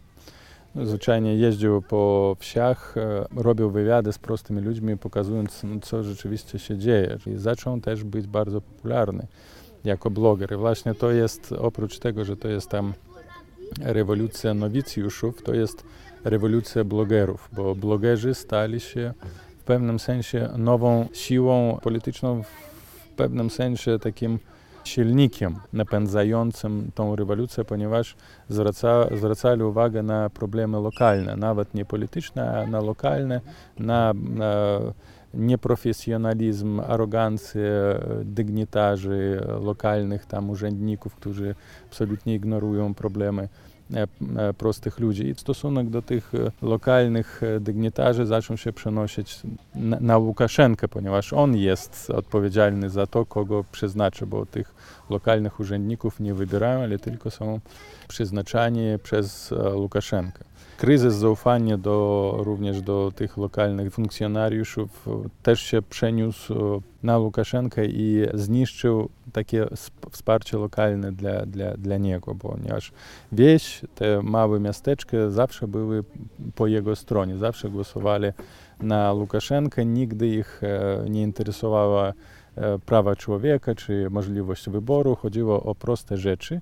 Zwyczajnie 0.82 1.36
jeździł 1.36 1.82
po 1.82 2.36
wsiach, 2.38 2.94
robił 3.36 3.70
wywiady 3.70 4.12
z 4.12 4.18
prostymi 4.18 4.60
ludźmi, 4.60 4.96
pokazując, 4.96 5.62
co 5.82 6.02
rzeczywiście 6.02 6.58
się 6.58 6.78
dzieje. 6.78 7.18
I 7.26 7.36
zaczął 7.36 7.80
też 7.80 8.04
być 8.04 8.26
bardzo 8.26 8.60
popularny 8.60 9.26
jako 9.84 10.10
bloger. 10.10 10.52
I 10.52 10.56
właśnie 10.56 10.94
to 10.94 11.10
jest, 11.10 11.52
oprócz 11.52 11.98
tego, 11.98 12.24
że 12.24 12.36
to 12.36 12.48
jest 12.48 12.68
tam 12.68 12.94
rewolucja 13.80 14.54
nowicjuszów, 14.54 15.42
to 15.42 15.54
jest 15.54 15.84
rewolucja 16.24 16.84
blogerów, 16.84 17.48
bo 17.52 17.74
blogerzy 17.74 18.34
stali 18.34 18.80
się 18.80 19.12
w 19.58 19.64
pewnym 19.64 19.98
sensie 19.98 20.48
nową 20.56 21.08
siłą 21.12 21.78
polityczną, 21.82 22.42
w 22.42 23.08
pewnym 23.16 23.50
sensie 23.50 23.98
takim 23.98 24.38
silnikiem 24.88 25.56
napędzającym 25.72 26.90
tą 26.94 27.16
rewolucję, 27.16 27.64
ponieważ 27.64 28.16
zwraca, 28.48 29.16
zwracali 29.16 29.62
uwagę 29.62 30.02
na 30.02 30.30
problemy 30.30 30.80
lokalne, 30.80 31.36
nawet 31.36 31.74
nie 31.74 31.84
polityczne, 31.84 32.58
a 32.58 32.66
na 32.66 32.80
lokalne, 32.80 33.40
na, 33.78 34.12
na 34.14 34.80
nieprofesjonalizm, 35.34 36.80
arogancję 36.80 37.70
dygnitarzy 38.24 39.40
lokalnych, 39.60 40.26
tam 40.26 40.50
urzędników, 40.50 41.14
którzy 41.14 41.54
absolutnie 41.86 42.34
ignorują 42.34 42.94
problemy 42.94 43.48
prostych 44.58 44.98
ludzi. 44.98 45.28
I 45.28 45.34
stosunek 45.34 45.90
do 45.90 46.02
tych 46.02 46.32
lokalnych 46.62 47.40
dygnitarzy 47.60 48.26
zaczął 48.26 48.56
się 48.56 48.72
przenosić 48.72 49.40
na, 49.74 50.18
Łukaszenkę, 50.18 50.88
ponieważ 50.88 51.32
on 51.32 51.56
jest 51.56 52.10
odpowiedzialny 52.10 52.90
za 52.90 53.06
to, 53.06 53.26
kogo 53.26 53.64
przeznaczy, 53.72 54.26
bo 54.26 54.46
tych 54.46 54.74
lokalnych 55.10 55.60
urzędników 55.60 56.20
nie 56.20 56.34
wybierają, 56.34 56.82
ale 56.82 56.98
tylko 56.98 57.30
są 57.30 57.60
przeznaczani 58.08 58.82
przez 59.02 59.54
Łukaszenkę. 59.74 60.47
Kryzys 60.78 61.14
zaufania 61.14 61.78
do, 61.78 62.34
również 62.38 62.82
do 62.82 63.12
tych 63.16 63.36
lokalnych 63.36 63.92
funkcjonariuszów 63.92 65.08
też 65.42 65.60
się 65.60 65.82
przeniósł 65.82 66.82
na 67.02 67.18
Łukaszenkę 67.18 67.86
i 67.86 68.26
zniszczył 68.34 69.08
takie 69.32 69.66
wsparcie 70.10 70.58
lokalne 70.58 71.12
dla, 71.12 71.46
dla, 71.46 71.76
dla 71.76 71.96
niego, 71.96 72.34
ponieważ 72.34 72.92
wieś, 73.32 73.80
te 73.94 74.22
małe 74.22 74.60
miasteczka 74.60 75.30
zawsze 75.30 75.68
były 75.68 76.04
po 76.54 76.66
jego 76.66 76.96
stronie, 76.96 77.36
zawsze 77.36 77.70
głosowali 77.70 78.28
na 78.80 79.12
Łukaszenkę, 79.12 79.84
nigdy 79.86 80.26
ich 80.26 80.60
nie 81.08 81.22
interesowała 81.22 82.12
prawa 82.86 83.16
człowieka 83.16 83.74
czy 83.74 84.10
możliwość 84.10 84.70
wyboru, 84.70 85.16
chodziło 85.16 85.62
o 85.62 85.74
proste 85.74 86.16
rzeczy 86.16 86.60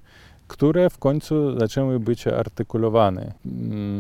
które 0.49 0.91
w 0.91 0.99
końcu 0.99 1.59
zaczęły 1.59 2.01
być 2.01 2.27
artykulowane. 2.27 3.33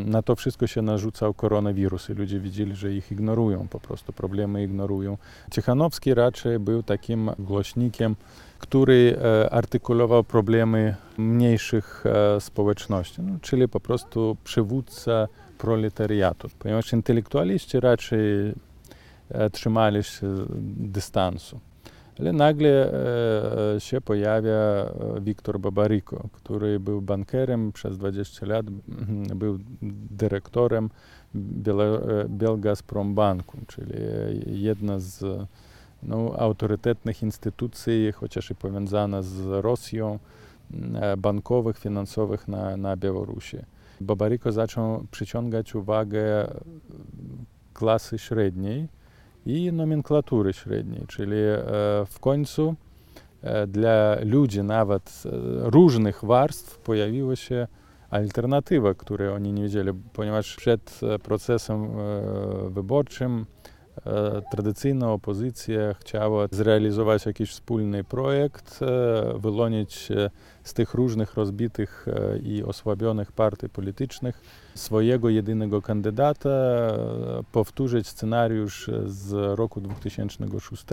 Na 0.04 0.22
to 0.22 0.36
wszystko 0.36 0.66
się 0.66 0.82
narzucał 0.82 1.34
koronawirus 1.34 2.10
i 2.10 2.12
ludzie 2.12 2.40
widzieli, 2.40 2.74
że 2.74 2.92
ich 2.92 3.12
ignorują, 3.12 3.68
po 3.68 3.80
prostu 3.80 4.12
problemy 4.12 4.64
ignorują. 4.64 5.18
Cichanowski 5.50 6.14
raczej 6.14 6.58
był 6.58 6.82
takim 6.82 7.30
głośnikiem, 7.38 8.16
który 8.58 9.18
artykulował 9.50 10.24
problemy 10.24 10.94
mniejszych 11.18 12.04
społeczności, 12.40 13.22
no, 13.22 13.38
czyli 13.42 13.68
po 13.68 13.80
prostu 13.80 14.36
przywódca 14.44 15.28
proletariatu, 15.58 16.48
ponieważ 16.58 16.92
intelektualiści 16.92 17.80
raczej 17.80 18.52
trzymali 19.52 20.04
się 20.04 20.26
dystansu. 20.76 21.60
Ale 22.18 22.32
nagle 22.32 22.92
się 23.78 24.00
pojawia 24.00 24.92
Wiktor 25.20 25.60
Babaryko, 25.60 26.28
który 26.32 26.80
był 26.80 27.02
bankerem 27.02 27.72
przez 27.72 27.98
20 27.98 28.46
lat, 28.46 28.66
był 29.42 29.58
dyrektorem 30.10 30.90
Belgazprom 32.28 33.14
Banku, 33.14 33.58
czyli 33.66 33.94
jedna 34.62 35.00
z 35.00 35.46
no, 36.02 36.32
autorytetnych 36.38 37.22
instytucji, 37.22 38.12
chociaż 38.12 38.50
i 38.50 38.54
powiązana 38.54 39.22
z 39.22 39.64
Rosją, 39.64 40.18
bankowych, 41.18 41.78
finansowych 41.78 42.48
na, 42.48 42.76
na 42.76 42.96
Białorusi. 42.96 43.58
Babaryko 44.00 44.52
zaczął 44.52 45.06
przyciągać 45.10 45.74
uwagę 45.74 46.50
klasy 47.74 48.18
średniej, 48.18 48.88
i 49.46 49.72
nomenklatury 49.72 50.52
średniej, 50.52 51.02
czyli 51.08 51.36
w 52.06 52.20
końcu 52.20 52.74
dla 53.68 54.16
ludzi 54.24 54.62
nawet 54.62 55.22
różnych 55.60 56.24
warstw 56.24 56.78
pojawiła 56.78 57.36
się 57.36 57.66
alternatywa, 58.10 58.94
której 58.94 59.28
oni 59.28 59.52
nie 59.52 59.62
wiedzieli, 59.62 59.90
ponieważ 60.12 60.56
przed 60.56 61.00
procesem 61.22 61.88
wyborczym 62.68 63.46
tradycyjna 64.50 65.12
opozycja 65.12 65.94
chciała 65.94 66.46
zrealizować 66.50 67.26
jakiś 67.26 67.50
wspólny 67.50 68.04
projekt, 68.04 68.80
wyłonić 69.34 70.08
z 70.64 70.74
tych 70.74 70.94
różnych 70.94 71.34
rozbitych 71.34 72.06
i 72.42 72.62
osłabionych 72.64 73.32
partii 73.32 73.68
politycznych 73.68 74.40
swojego 74.74 75.28
jedynego 75.28 75.82
kandydata, 75.82 76.48
powtórzyć 77.52 78.08
scenariusz 78.08 78.90
z 79.06 79.58
roku 79.58 79.80
2006, 79.80 80.84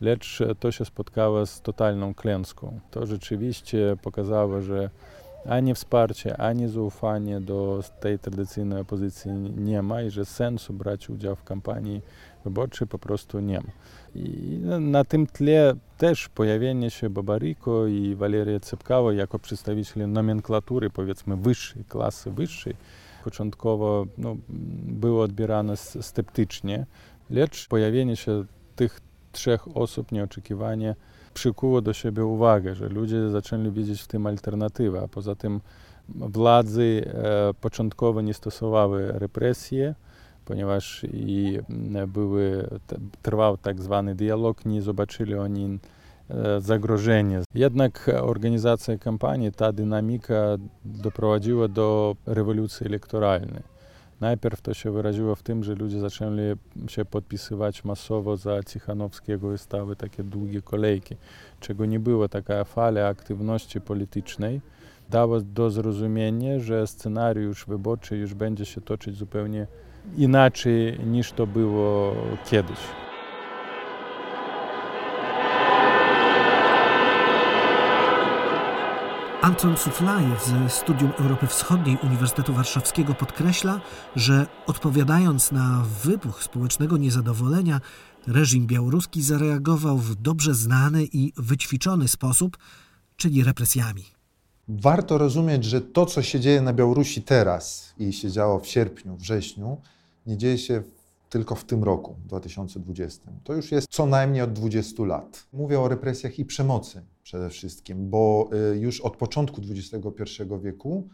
lecz 0.00 0.42
to 0.60 0.72
się 0.72 0.84
spotkało 0.84 1.46
z 1.46 1.60
totalną 1.60 2.14
klęską. 2.14 2.80
To 2.90 3.06
rzeczywiście 3.06 3.96
pokazało, 4.02 4.60
że 4.60 4.90
ani 5.48 5.74
wsparcia, 5.74 6.36
ani 6.36 6.68
zaufania 6.68 7.40
do 7.40 7.82
tej 8.00 8.18
tradycyjnej 8.18 8.80
opozycji 8.80 9.30
nie 9.56 9.82
ma 9.82 10.02
i 10.02 10.10
że 10.10 10.24
sensu 10.24 10.72
brać 10.72 11.10
udział 11.10 11.36
w 11.36 11.44
kampanii 11.44 12.02
wyborczej 12.44 12.88
po 12.88 12.98
prostu 12.98 13.40
nie 13.40 13.60
ma. 13.60 13.70
I 14.14 14.58
na 14.80 15.04
tym 15.04 15.26
tle 15.26 15.74
też 15.98 16.28
pojawienie 16.28 16.90
się 16.90 17.10
Babariko 17.10 17.86
i 17.86 18.14
Waleria 18.14 18.60
Cepkawa 18.60 19.12
jako 19.12 19.38
przedstawicieli 19.38 20.06
nomenklatury, 20.06 20.90
powiedzmy, 20.90 21.36
wyższej, 21.36 21.84
klasy 21.84 22.30
wyższej, 22.30 22.74
początkowo 23.24 24.06
no, 24.18 24.36
było 24.88 25.22
odbierane 25.22 25.76
sceptycznie, 25.76 26.86
lecz 27.30 27.68
pojawienie 27.68 28.16
się 28.16 28.44
tych 28.76 29.00
trzech 29.32 29.76
osób 29.76 30.12
nieoczekiwanie 30.12 30.94
przykuło 31.34 31.80
do 31.80 31.92
siebie 31.92 32.24
uwagę, 32.24 32.74
że 32.74 32.88
ludzie 32.88 33.30
zaczęli 33.30 33.70
widzieć 33.70 34.02
w 34.02 34.06
tym 34.06 34.26
alternatywę, 34.26 35.00
a 35.00 35.08
poza 35.08 35.34
tym 35.34 35.60
władzy 36.08 37.04
e, 37.06 37.54
początkowo 37.60 38.20
nie 38.20 38.34
stosowały 38.34 39.12
represje, 39.12 39.94
ponieważ 40.44 41.06
i 41.12 41.58
były, 42.08 42.68
trwał 43.22 43.56
tak 43.56 43.82
zwany 43.82 44.14
dialog, 44.14 44.64
nie 44.64 44.82
zobaczyli 44.82 45.34
oni 45.34 45.78
zagrożenie. 46.58 47.42
Jednak 47.54 48.10
organizacja 48.22 48.98
kampanii, 48.98 49.52
ta 49.52 49.72
dynamika 49.72 50.56
doprowadziła 50.84 51.68
do 51.68 52.16
rewolucji 52.26 52.86
elektoralnej. 52.86 53.77
Najpierw 54.20 54.60
to 54.60 54.74
się 54.74 54.90
wyraziło 54.90 55.34
w 55.34 55.42
tym, 55.42 55.64
że 55.64 55.74
ludzie 55.74 56.00
zaczęli 56.00 56.42
się 56.88 57.04
podpisywać 57.04 57.84
masowo 57.84 58.36
za 58.36 58.62
Cichanowskiego 58.62 59.54
i 59.54 59.58
stały 59.58 59.96
takie 59.96 60.22
długie 60.22 60.62
kolejki, 60.62 61.16
czego 61.60 61.86
nie 61.86 62.00
było. 62.00 62.28
Taka 62.28 62.64
fala 62.64 63.06
aktywności 63.06 63.80
politycznej 63.80 64.60
dała 65.10 65.40
do 65.40 65.70
zrozumienia, 65.70 66.58
że 66.58 66.86
scenariusz 66.86 67.66
wyborczy 67.66 68.16
już 68.16 68.34
będzie 68.34 68.64
się 68.64 68.80
toczyć 68.80 69.16
zupełnie 69.16 69.66
inaczej 70.16 70.98
niż 71.06 71.32
to 71.32 71.46
było 71.46 72.14
kiedyś. 72.50 73.07
Anton 79.48 79.76
Suflajew 79.76 80.46
ze 80.46 80.70
Studium 80.70 81.12
Europy 81.18 81.46
Wschodniej 81.46 81.98
Uniwersytetu 82.02 82.52
Warszawskiego 82.52 83.14
podkreśla, 83.14 83.80
że 84.16 84.46
odpowiadając 84.66 85.52
na 85.52 85.84
wybuch 86.04 86.42
społecznego 86.42 86.96
niezadowolenia, 86.96 87.80
reżim 88.26 88.66
białoruski 88.66 89.22
zareagował 89.22 89.98
w 89.98 90.14
dobrze 90.14 90.54
znany 90.54 91.04
i 91.12 91.32
wyćwiczony 91.36 92.08
sposób, 92.08 92.58
czyli 93.16 93.44
represjami. 93.44 94.04
Warto 94.68 95.18
rozumieć, 95.18 95.64
że 95.64 95.80
to, 95.80 96.06
co 96.06 96.22
się 96.22 96.40
dzieje 96.40 96.62
na 96.62 96.72
Białorusi 96.72 97.22
teraz 97.22 97.94
i 97.98 98.12
się 98.12 98.30
działo 98.30 98.60
w 98.60 98.66
sierpniu, 98.66 99.16
wrześniu, 99.16 99.76
nie 100.26 100.36
dzieje 100.36 100.58
się 100.58 100.82
tylko 101.28 101.54
w 101.54 101.64
tym 101.64 101.84
roku, 101.84 102.16
2020. 102.26 103.32
To 103.44 103.54
już 103.54 103.72
jest 103.72 103.88
co 103.90 104.06
najmniej 104.06 104.42
od 104.42 104.52
20 104.52 105.04
lat. 105.04 105.46
Mówię 105.52 105.80
o 105.80 105.88
represjach 105.88 106.38
i 106.38 106.44
przemocy 106.44 107.02
przede 107.22 107.50
wszystkim, 107.50 108.10
bo 108.10 108.50
y, 108.74 108.78
już 108.78 109.00
od 109.00 109.16
początku 109.16 109.60
XXI 109.60 110.42
wieku 110.62 111.08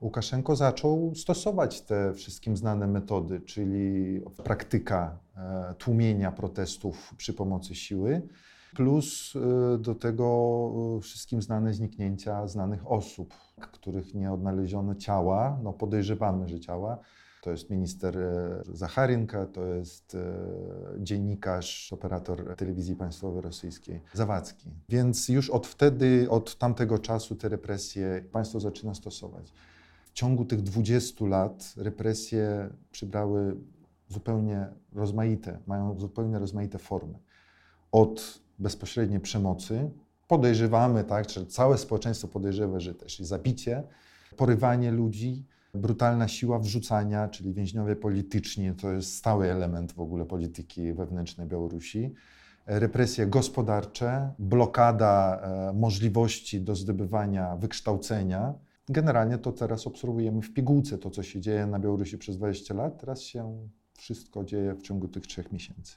Łukaszenko 0.00 0.56
zaczął 0.56 1.14
stosować 1.14 1.80
te 1.80 2.14
wszystkim 2.14 2.56
znane 2.56 2.86
metody, 2.86 3.40
czyli 3.40 4.20
praktyka 4.44 5.18
e, 5.36 5.74
tłumienia 5.78 6.32
protestów 6.32 7.14
przy 7.16 7.34
pomocy 7.34 7.74
siły, 7.74 8.22
plus 8.76 9.34
e, 9.36 9.78
do 9.78 9.94
tego 9.94 10.26
e, 10.98 11.00
wszystkim 11.00 11.42
znane 11.42 11.74
zniknięcia 11.74 12.46
znanych 12.46 12.90
osób, 12.90 13.34
których 13.72 14.14
nie 14.14 14.32
odnaleziono 14.32 14.94
ciała, 14.94 15.58
no 15.62 15.72
podejrzewamy, 15.72 16.48
że 16.48 16.60
ciała. 16.60 16.98
To 17.42 17.50
jest 17.50 17.70
minister 17.70 18.18
Zacharynka, 18.72 19.46
to 19.46 19.66
jest 19.66 20.16
dziennikarz, 20.98 21.92
operator 21.92 22.56
telewizji 22.56 22.96
państwowej 22.96 23.42
rosyjskiej, 23.42 24.00
Zawadzki. 24.12 24.70
Więc 24.88 25.28
już 25.28 25.50
od 25.50 25.66
wtedy, 25.66 26.26
od 26.30 26.58
tamtego 26.58 26.98
czasu 26.98 27.36
te 27.36 27.48
represje 27.48 28.24
państwo 28.32 28.60
zaczyna 28.60 28.94
stosować 28.94 29.52
ciągu 30.18 30.44
tych 30.44 30.62
20 30.62 31.24
lat 31.24 31.74
represje 31.76 32.70
przybrały 32.90 33.56
zupełnie 34.08 34.68
rozmaite, 34.92 35.58
mają 35.66 36.00
zupełnie 36.00 36.38
rozmaite 36.38 36.78
formy. 36.78 37.18
Od 37.92 38.40
bezpośredniej 38.58 39.20
przemocy, 39.20 39.90
podejrzewamy, 40.28 41.04
tak, 41.04 41.26
czy 41.26 41.46
całe 41.46 41.78
społeczeństwo 41.78 42.28
podejrzewa, 42.28 42.80
że 42.80 42.94
też 42.94 43.18
zabicie, 43.18 43.82
porywanie 44.36 44.90
ludzi, 44.90 45.44
brutalna 45.74 46.28
siła 46.28 46.58
wrzucania, 46.58 47.28
czyli 47.28 47.54
więźniowie 47.54 47.96
polityczni, 47.96 48.72
to 48.74 48.92
jest 48.92 49.16
stały 49.16 49.50
element 49.52 49.92
w 49.92 50.00
ogóle 50.00 50.26
polityki 50.26 50.92
wewnętrznej 50.92 51.46
Białorusi, 51.46 52.14
represje 52.66 53.26
gospodarcze, 53.26 54.32
blokada 54.38 55.40
e, 55.42 55.72
możliwości 55.72 56.60
do 56.60 56.76
zdobywania 56.76 57.56
wykształcenia, 57.56 58.54
Generalnie 58.88 59.38
to 59.38 59.52
teraz 59.52 59.86
obserwujemy 59.86 60.42
w 60.42 60.54
pigułce 60.54 60.98
to, 60.98 61.10
co 61.10 61.22
się 61.22 61.40
dzieje 61.40 61.66
na 61.66 61.78
Białorusi 61.78 62.18
przez 62.18 62.36
20 62.36 62.74
lat. 62.74 63.00
Teraz 63.00 63.22
się 63.22 63.68
wszystko 63.98 64.44
dzieje 64.44 64.74
w 64.74 64.82
ciągu 64.82 65.08
tych 65.08 65.26
trzech 65.26 65.52
miesięcy. 65.52 65.96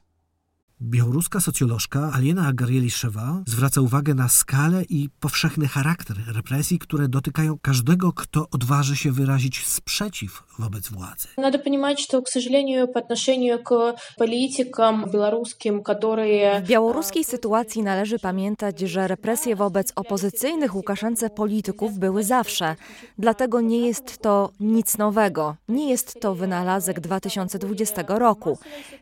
Białoruska 0.83 1.41
socjolożka 1.41 2.11
Aliena 2.15 2.53
Agarieli-Szewa 2.53 3.43
zwraca 3.47 3.81
uwagę 3.81 4.15
na 4.15 4.29
skalę 4.29 4.83
i 4.89 5.09
powszechny 5.21 5.69
charakter 5.69 6.17
represji, 6.35 6.79
które 6.79 7.09
dotykają 7.09 7.59
każdego, 7.63 8.13
kto 8.13 8.47
odważy 8.51 8.97
się 8.97 9.13
wyrazić 9.13 9.67
sprzeciw 9.67 10.43
wobec 10.59 10.89
władzy. 10.89 11.29
Надо 11.39 11.59
понимать, 11.59 12.01
что, 12.01 12.23
к 12.23 12.31
сожалению, 12.31 12.89
по 12.89 13.01
отношению 13.01 13.63
к 13.63 13.95
политикам 14.19 15.11
белорусским, 15.11 15.83
которые... 15.83 16.63
W 16.63 16.69
białoruskiej 16.69 17.25
sytuacji 17.25 17.83
należy 17.83 18.19
pamiętać, 18.19 18.81
że 18.81 19.09
represje 19.09 19.57
wobec 19.57 19.93
opozycyjnych 19.97 20.75
Łukaszence 20.75 21.31
polityków 21.31 21.99
były 21.99 22.25
zawsze. 22.25 22.77
Dlatego 23.19 23.61
nie 23.61 23.87
jest 23.87 24.19
to 24.19 24.51
nic 24.61 24.99
nowego. 24.99 25.57
Nie 25.69 25.91
jest 25.91 26.21
to 26.21 26.35
wynalazek 26.35 27.01
2020 27.01 28.05
roku. 28.09 28.59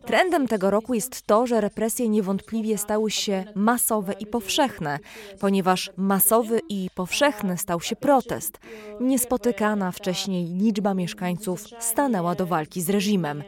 Trendem 0.07 0.49
tego 0.49 0.71
roku 0.71 0.95
jest 0.95 1.23
to, 1.23 1.47
że 1.47 1.65
represje 1.70 2.10
niewątpliwie 2.10 2.78
stały 2.78 3.12
się 3.12 3.46
masowe 3.56 4.14
i 4.14 4.26
powszechne, 4.26 5.00
ponieważ 5.40 5.92
masowy 5.98 6.62
i 6.70 6.90
powszechny 6.96 7.58
stał 7.58 7.82
się 7.82 7.96
protest. 7.96 8.60
Niespotykana 9.02 9.92
wcześniej 9.92 10.46
liczba 10.46 10.94
mieszkańców 10.94 11.64
stanęła 11.80 12.36
do 12.36 12.46
walki 12.46 12.82
z 12.82 12.90
reżimem. 12.90 13.44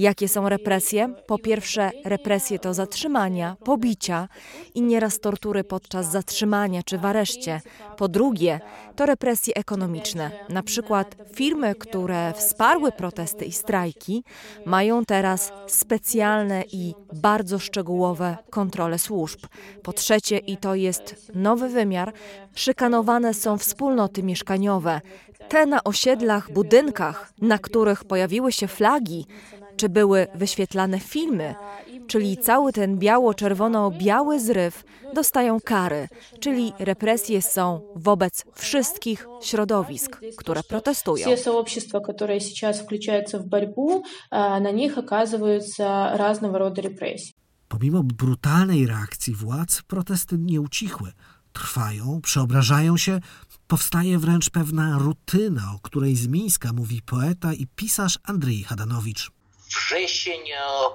Jakie 0.00 0.28
są 0.28 0.48
represje? 0.48 1.14
Po 1.26 1.38
pierwsze, 1.38 1.90
represje 2.04 2.58
to 2.58 2.74
zatrzymania, 2.74 3.56
pobicia 3.64 4.28
i 4.74 4.82
nieraz 4.82 5.20
tortury 5.20 5.64
podczas 5.64 6.10
zatrzymania 6.10 6.82
czy 6.82 6.98
w 6.98 7.04
areszcie. 7.06 7.60
Po 7.96 8.08
drugie, 8.08 8.60
to 8.96 9.06
represje 9.06 9.54
ekonomiczne. 9.54 10.30
Na 10.48 10.62
przykład 10.62 11.16
firmy, 11.34 11.74
które 11.74 12.32
wsparły 12.32 12.92
protesty 12.92 13.44
i 13.44 13.52
strajki, 13.52 14.24
mają 14.66 15.04
teraz 15.04 15.52
specjalne 15.66 16.64
i 16.72 16.94
bardzo 17.12 17.58
szczegółowe 17.58 18.36
kontrole 18.50 18.98
służb. 18.98 19.40
Po 19.82 19.92
trzecie, 19.92 20.38
i 20.38 20.56
to 20.56 20.74
jest 20.74 21.32
nowy 21.34 21.68
wymiar, 21.68 22.12
szykanowane 22.54 23.34
są 23.34 23.58
wspólnoty 23.58 24.22
mieszkaniowe. 24.22 25.00
Te 25.48 25.66
na 25.66 25.84
osiedlach, 25.84 26.52
budynkach, 26.52 27.32
na 27.40 27.58
których 27.58 28.04
pojawiły 28.04 28.52
się 28.52 28.68
flagi, 28.68 29.26
czy 29.79 29.89
były 29.89 30.27
wyświetlane 30.35 30.99
filmy, 30.99 31.55
czyli 32.07 32.37
cały 32.37 32.73
ten 32.73 32.97
biało-czerwono-biały 32.97 34.39
zryw, 34.39 34.83
dostają 35.13 35.59
kary, 35.61 36.07
czyli 36.39 36.73
represje 36.79 37.41
są 37.41 37.81
wobec 37.95 38.45
wszystkich 38.53 39.27
środowisk, 39.41 40.21
które 40.37 40.63
protestują. 40.63 41.27
Все 41.27 41.37
сообщества, 41.37 41.99
которые 41.99 42.39
сейчас 42.39 42.79
включаются 42.79 43.39
в 43.39 43.45
борьбу, 43.45 44.03
на 44.31 44.71
них 44.71 44.97
оказываются 44.97 46.17
разного 46.17 46.59
рода 46.59 46.81
репрессии. 46.81 47.33
Pomimo 47.67 48.03
brutalnej 48.03 48.87
reakcji 48.87 49.35
władz, 49.35 49.81
protesty 49.87 50.37
nie 50.37 50.61
ucichły. 50.61 51.11
Trwają, 51.53 52.21
przeobrażają 52.21 52.97
się, 52.97 53.19
powstaje 53.67 54.19
wręcz 54.19 54.49
pewna 54.49 54.97
rutyna, 54.99 55.61
o 55.75 55.79
której 55.79 56.15
z 56.15 56.27
Mińska 56.27 56.73
mówi 56.73 57.01
poeta 57.01 57.53
i 57.53 57.67
pisarz 57.67 58.19
Andrzej 58.23 58.63
Hadanowicz. 58.63 59.31
Wrzesień, 59.70 60.44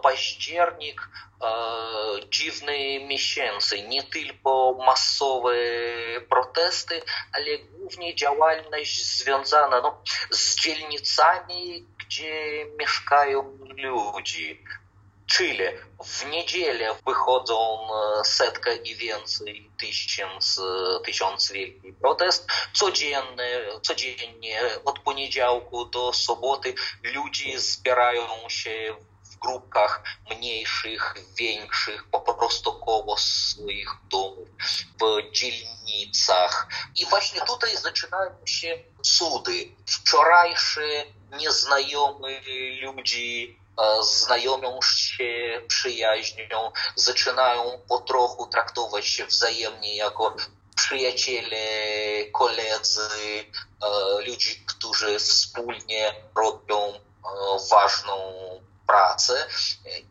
październik, 0.03 1.01
dziwne 2.29 2.99
miesiące, 2.99 3.81
nie 3.81 4.03
tylko 4.03 4.77
masowe 4.85 5.55
protesty, 6.29 7.01
ale 7.33 7.57
głównie 7.57 8.15
działalność 8.15 9.05
związana 9.17 9.81
no, 9.81 10.01
z 10.31 10.55
dzielnicami, 10.55 11.87
gdzie 11.97 12.65
mieszkają 12.79 13.57
ludzie. 13.77 14.55
W 16.03 16.25
niedzielę 16.25 16.95
wychodzą 17.05 17.87
setka 18.23 18.73
i 18.73 18.95
więcej 18.95 19.71
tysiąc, 19.79 20.61
tysiąc 21.05 21.51
wielki 21.51 21.93
protest. 21.93 22.47
Codziennie, 22.73 23.61
codziennie 23.81 24.61
od 24.85 24.99
poniedziałku 24.99 25.85
do 25.85 26.13
soboty 26.13 26.75
ludzie 27.03 27.59
zbierają 27.59 28.49
się 28.49 28.95
w 29.23 29.37
grupkach 29.37 30.03
mniejszych, 30.29 31.15
większych, 31.37 32.03
po 32.11 32.33
prostu 32.33 32.79
koło 32.79 33.17
swoich 33.17 33.89
domów, 34.09 34.47
w 35.01 35.31
dzielnicach. 35.31 36.67
I 36.95 37.05
właśnie 37.05 37.41
tutaj 37.41 37.77
zaczynają 37.77 38.45
się 38.45 38.83
cudy. 39.03 39.71
Wczorajsze 39.85 41.05
nieznajomy 41.31 42.41
ludzi 42.81 43.59
znajomią 44.01 44.79
się, 44.81 45.61
przyjaźnią, 45.67 46.71
zaczynają 46.95 47.81
po 47.89 47.97
trochu 47.97 48.47
traktować 48.47 49.07
się 49.07 49.25
wzajemnie 49.25 49.95
jako 49.95 50.35
przyjaciele, 50.75 51.57
koledzy, 52.33 53.09
ludzi, 54.27 54.65
którzy 54.67 55.19
wspólnie 55.19 56.15
robią 56.35 56.99
ważną 57.69 58.15
pracę. 58.87 59.47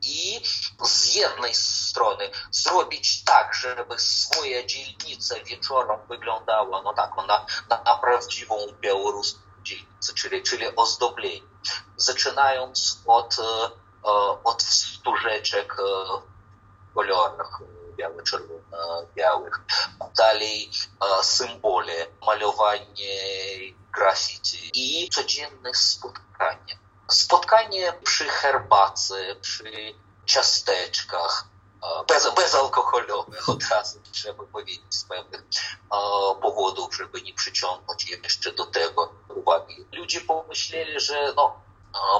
I 0.03 0.41
z 0.85 1.15
jednej 1.15 1.55
strony 1.55 2.31
zrobić 2.51 3.25
tak, 3.25 3.55
żeby 3.55 3.99
swoja 3.99 4.67
dzielnica 4.67 5.35
wieczorem 5.45 5.99
wyglądała 6.09 6.83
no 6.83 6.95
tak, 6.95 7.17
na, 7.17 7.47
na, 7.69 7.83
na 7.83 7.97
prawdziwą 7.97 8.57
białoruską 8.81 9.44
dzielnicę, 9.65 10.15
czyli, 10.15 10.43
czyli 10.43 10.77
ozdoblenie. 10.77 11.41
Zaczynając 11.97 13.03
od, 13.07 13.37
od 14.45 14.63
wstążeczek 14.63 15.77
w 16.91 16.95
kolorach 16.95 17.61
biało-czerwono-białych, 17.97 19.61
dalej 20.17 20.71
symbole, 21.23 22.07
malowanie 22.27 23.19
graffiti 23.95 24.71
i 24.75 25.11
codzienne 25.11 25.75
spotkanie. 25.75 26.79
Spotkanie 27.11 27.93
przy 28.05 28.25
herbacie, 28.25 29.37
przy 29.41 29.95
ciasteczkach, 30.27 31.45
bez, 32.09 32.35
bezalkoholowe, 32.35 33.39
od 33.47 33.63
razu 33.71 34.01
trzeba 34.13 34.45
powiedzieć 34.45 34.95
z 34.95 35.05
pewnych 35.05 35.43
powodów, 36.43 36.97
żeby 36.97 37.23
nie 37.23 37.35
przyciągnąć 37.35 38.11
jeszcze 38.11 38.53
do 38.53 38.67
tego 38.67 39.13
uwagi. 39.45 39.85
Ludzie 39.93 40.21
pomyśleli, 40.21 41.01
że 41.01 41.33
no, 41.37 41.61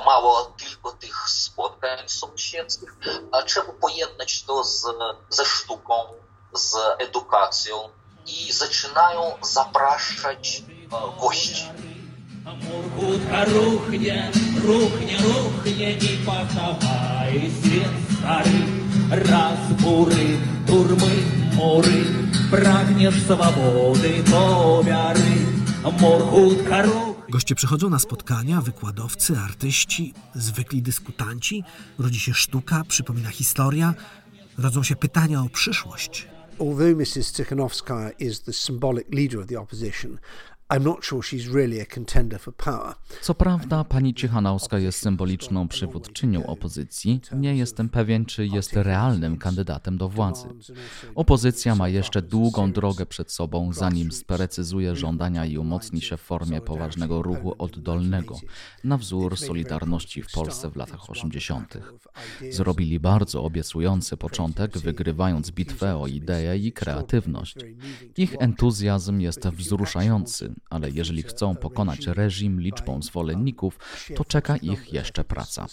mało 0.05 0.55
tylko 0.59 0.93
tych 0.93 1.29
spotkań 1.29 2.09
sąsiedzkich, 2.09 2.97
a 3.33 3.43
trzeba 3.43 3.73
pojednać 3.73 4.43
to 4.43 4.65
z, 4.65 4.87
ze 5.31 5.45
sztuką, 5.45 5.95
z 6.53 6.77
edukacją 6.99 7.89
i 8.27 8.53
zaczynają 8.53 9.39
zapraszać 9.43 10.63
gości. 11.21 11.65
Хутка 12.97 13.45
рухне, 13.45 14.31
рухне, 14.65 15.17
рухне, 15.19 15.95
не 15.95 16.25
поховай 16.27 17.51
свет 17.63 17.89
старый. 18.19 18.65
Раз 19.11 19.59
буry, 19.81 20.39
turmy, 20.67 21.17
mury, 21.55 22.05
pragniesz 22.51 23.23
swobody, 23.27 24.23
to 24.31 24.83
wiary, 24.85 25.37
morchutka 26.01 26.83
ruch. 26.83 27.14
Goście 27.35 27.55
przychodzą 27.55 27.91
na 27.91 27.99
spotkania, 27.99 28.61
wykładowcy, 28.61 29.39
artyści, 29.39 30.15
zwykli 30.35 30.83
dyskutanci, 30.83 31.65
rodzi 31.99 32.21
się 32.21 32.35
sztuka, 32.35 32.85
przypomina 32.89 33.29
historia, 33.29 33.95
rodzą 34.59 34.83
się 34.83 34.97
pytania 34.97 35.41
o 35.41 35.49
przyszłość. 35.49 36.29
Although 36.59 36.97
Mrs. 36.97 37.33
Tikhanovskaya 37.33 38.11
is 38.19 38.43
the 38.43 38.53
symbolic 38.53 39.09
leader 39.13 39.41
of 39.41 39.47
the 39.47 39.61
opposition, 39.61 40.19
co 43.21 43.35
prawda, 43.35 43.85
pani 43.85 44.15
Cichanowska 44.15 44.79
jest 44.79 44.99
symboliczną 44.99 45.69
przywódczynią 45.69 46.47
opozycji. 46.47 47.21
Nie 47.37 47.57
jestem 47.57 47.89
pewien, 47.89 48.25
czy 48.25 48.47
jest 48.47 48.73
realnym 48.73 49.37
kandydatem 49.37 49.99
do 49.99 50.09
władzy. 50.09 50.49
Opozycja 51.15 51.75
ma 51.75 51.89
jeszcze 51.89 52.23
długą 52.23 52.73
drogę 52.73 53.07
przed 53.07 53.33
sobą, 53.33 53.73
zanim 53.73 54.13
sprecyzuje 54.13 54.97
żądania 54.97 55.47
i 55.47 55.59
umocni 55.59 56.01
się 56.01 56.17
w 56.17 56.21
formie 56.21 56.61
poważnego 56.61 57.23
ruchu 57.23 57.55
oddolnego, 57.59 58.39
na 58.85 58.99
wzór 58.99 59.37
Solidarności 59.37 60.23
w 60.23 60.33
Polsce 60.33 60.71
w 60.71 60.77
latach 60.77 61.11
80. 61.11 61.79
Zrobili 62.51 63.01
bardzo 63.01 63.45
obiecujący 63.45 64.17
początek, 64.17 64.79
wygrywając 64.79 65.51
bitwę 65.51 65.97
o 65.97 66.07
ideę 66.07 66.59
i 66.59 66.73
kreatywność. 66.73 67.57
Ich 68.17 68.35
entuzjazm 68.39 69.21
jest 69.21 69.49
wzruszający 69.49 70.54
ale 70.71 70.91
jeżeli 70.91 71.23
chcą 71.23 71.57
pokonać 71.57 72.07
reżim 72.07 72.61
liczbą 72.61 73.03
zwolenników, 73.03 73.79
to 74.17 74.25
czeka 74.25 74.57
ich 74.57 74.93
jeszcze 74.93 75.25
praca. 75.25 75.67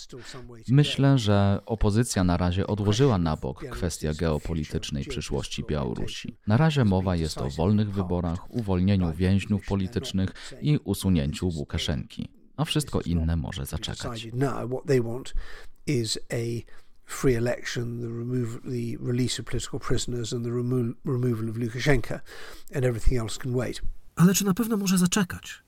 Myślę, 0.67 1.17
że 1.17 1.59
opozycja 1.65 2.23
na 2.23 2.37
razie 2.37 2.67
odłożyła 2.67 3.17
na 3.17 3.37
bok 3.37 3.65
kwestię 3.69 4.13
geopolitycznej 4.19 5.05
przyszłości 5.05 5.63
Białorusi. 5.63 6.37
Na 6.47 6.57
razie 6.57 6.85
mowa 6.85 7.15
jest 7.15 7.37
o 7.37 7.49
wolnych 7.49 7.91
wyborach, 7.91 8.51
uwolnieniu 8.51 9.13
więźniów 9.13 9.65
politycznych 9.65 10.53
i 10.61 10.77
usunięciu 10.83 11.47
Łukaszenki, 11.47 12.29
a 12.57 12.65
wszystko 12.65 13.01
inne 13.01 13.35
może 13.35 13.65
zaczekać. 13.65 14.27
free 17.11 17.35
election, 17.35 17.99
the, 17.99 18.69
the 18.69 18.97
release 18.99 19.37
of 19.37 19.45
political 19.45 19.79
prisoners, 19.79 20.31
and 20.33 20.45
the 20.45 20.51
remo 20.51 20.93
removal 21.03 21.49
of 21.49 21.57
Lukashenko, 21.57 22.21
and 22.73 22.85
everything 22.85 23.17
else 23.17 23.37
can 23.37 23.53
wait. 23.53 23.81
Ale 24.21 24.33
czy 24.33 24.45
na 24.45 24.53
pewno 24.53 24.77
może 24.77 24.97
zaczekać? 24.97 25.63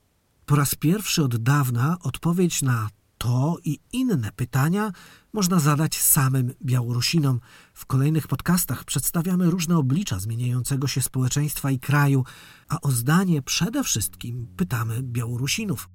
Po 0.46 0.56
raz 0.56 0.74
pierwszy 0.74 1.24
od 1.24 1.36
dawna 1.36 1.96
odpowiedź 2.02 2.62
na 2.62 2.88
to 3.18 3.56
i 3.64 3.78
inne 3.92 4.32
pytania 4.36 4.92
można 5.32 5.60
zadać 5.60 6.00
samym 6.00 6.54
Białorusinom. 6.64 7.40
W 7.74 7.86
kolejnych 7.86 8.28
podcastach 8.28 8.84
przedstawiamy 8.84 9.50
różne 9.50 9.78
oblicza 9.78 10.18
zmieniającego 10.18 10.88
się 10.88 11.02
społeczeństwa 11.02 11.70
i 11.70 11.78
kraju, 11.78 12.24
a 12.68 12.80
o 12.80 12.90
zdanie 12.90 13.42
przede 13.42 13.84
wszystkim 13.84 14.46
pytamy 14.56 15.02
Białorusinów. 15.02 15.88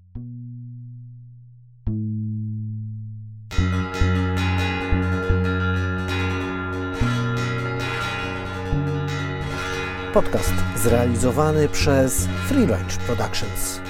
Podcast 10.14 10.54
zrealizowany 10.76 11.70
przez 11.70 12.28
Free 12.48 12.66
Range 12.66 12.98
Productions. 13.08 13.82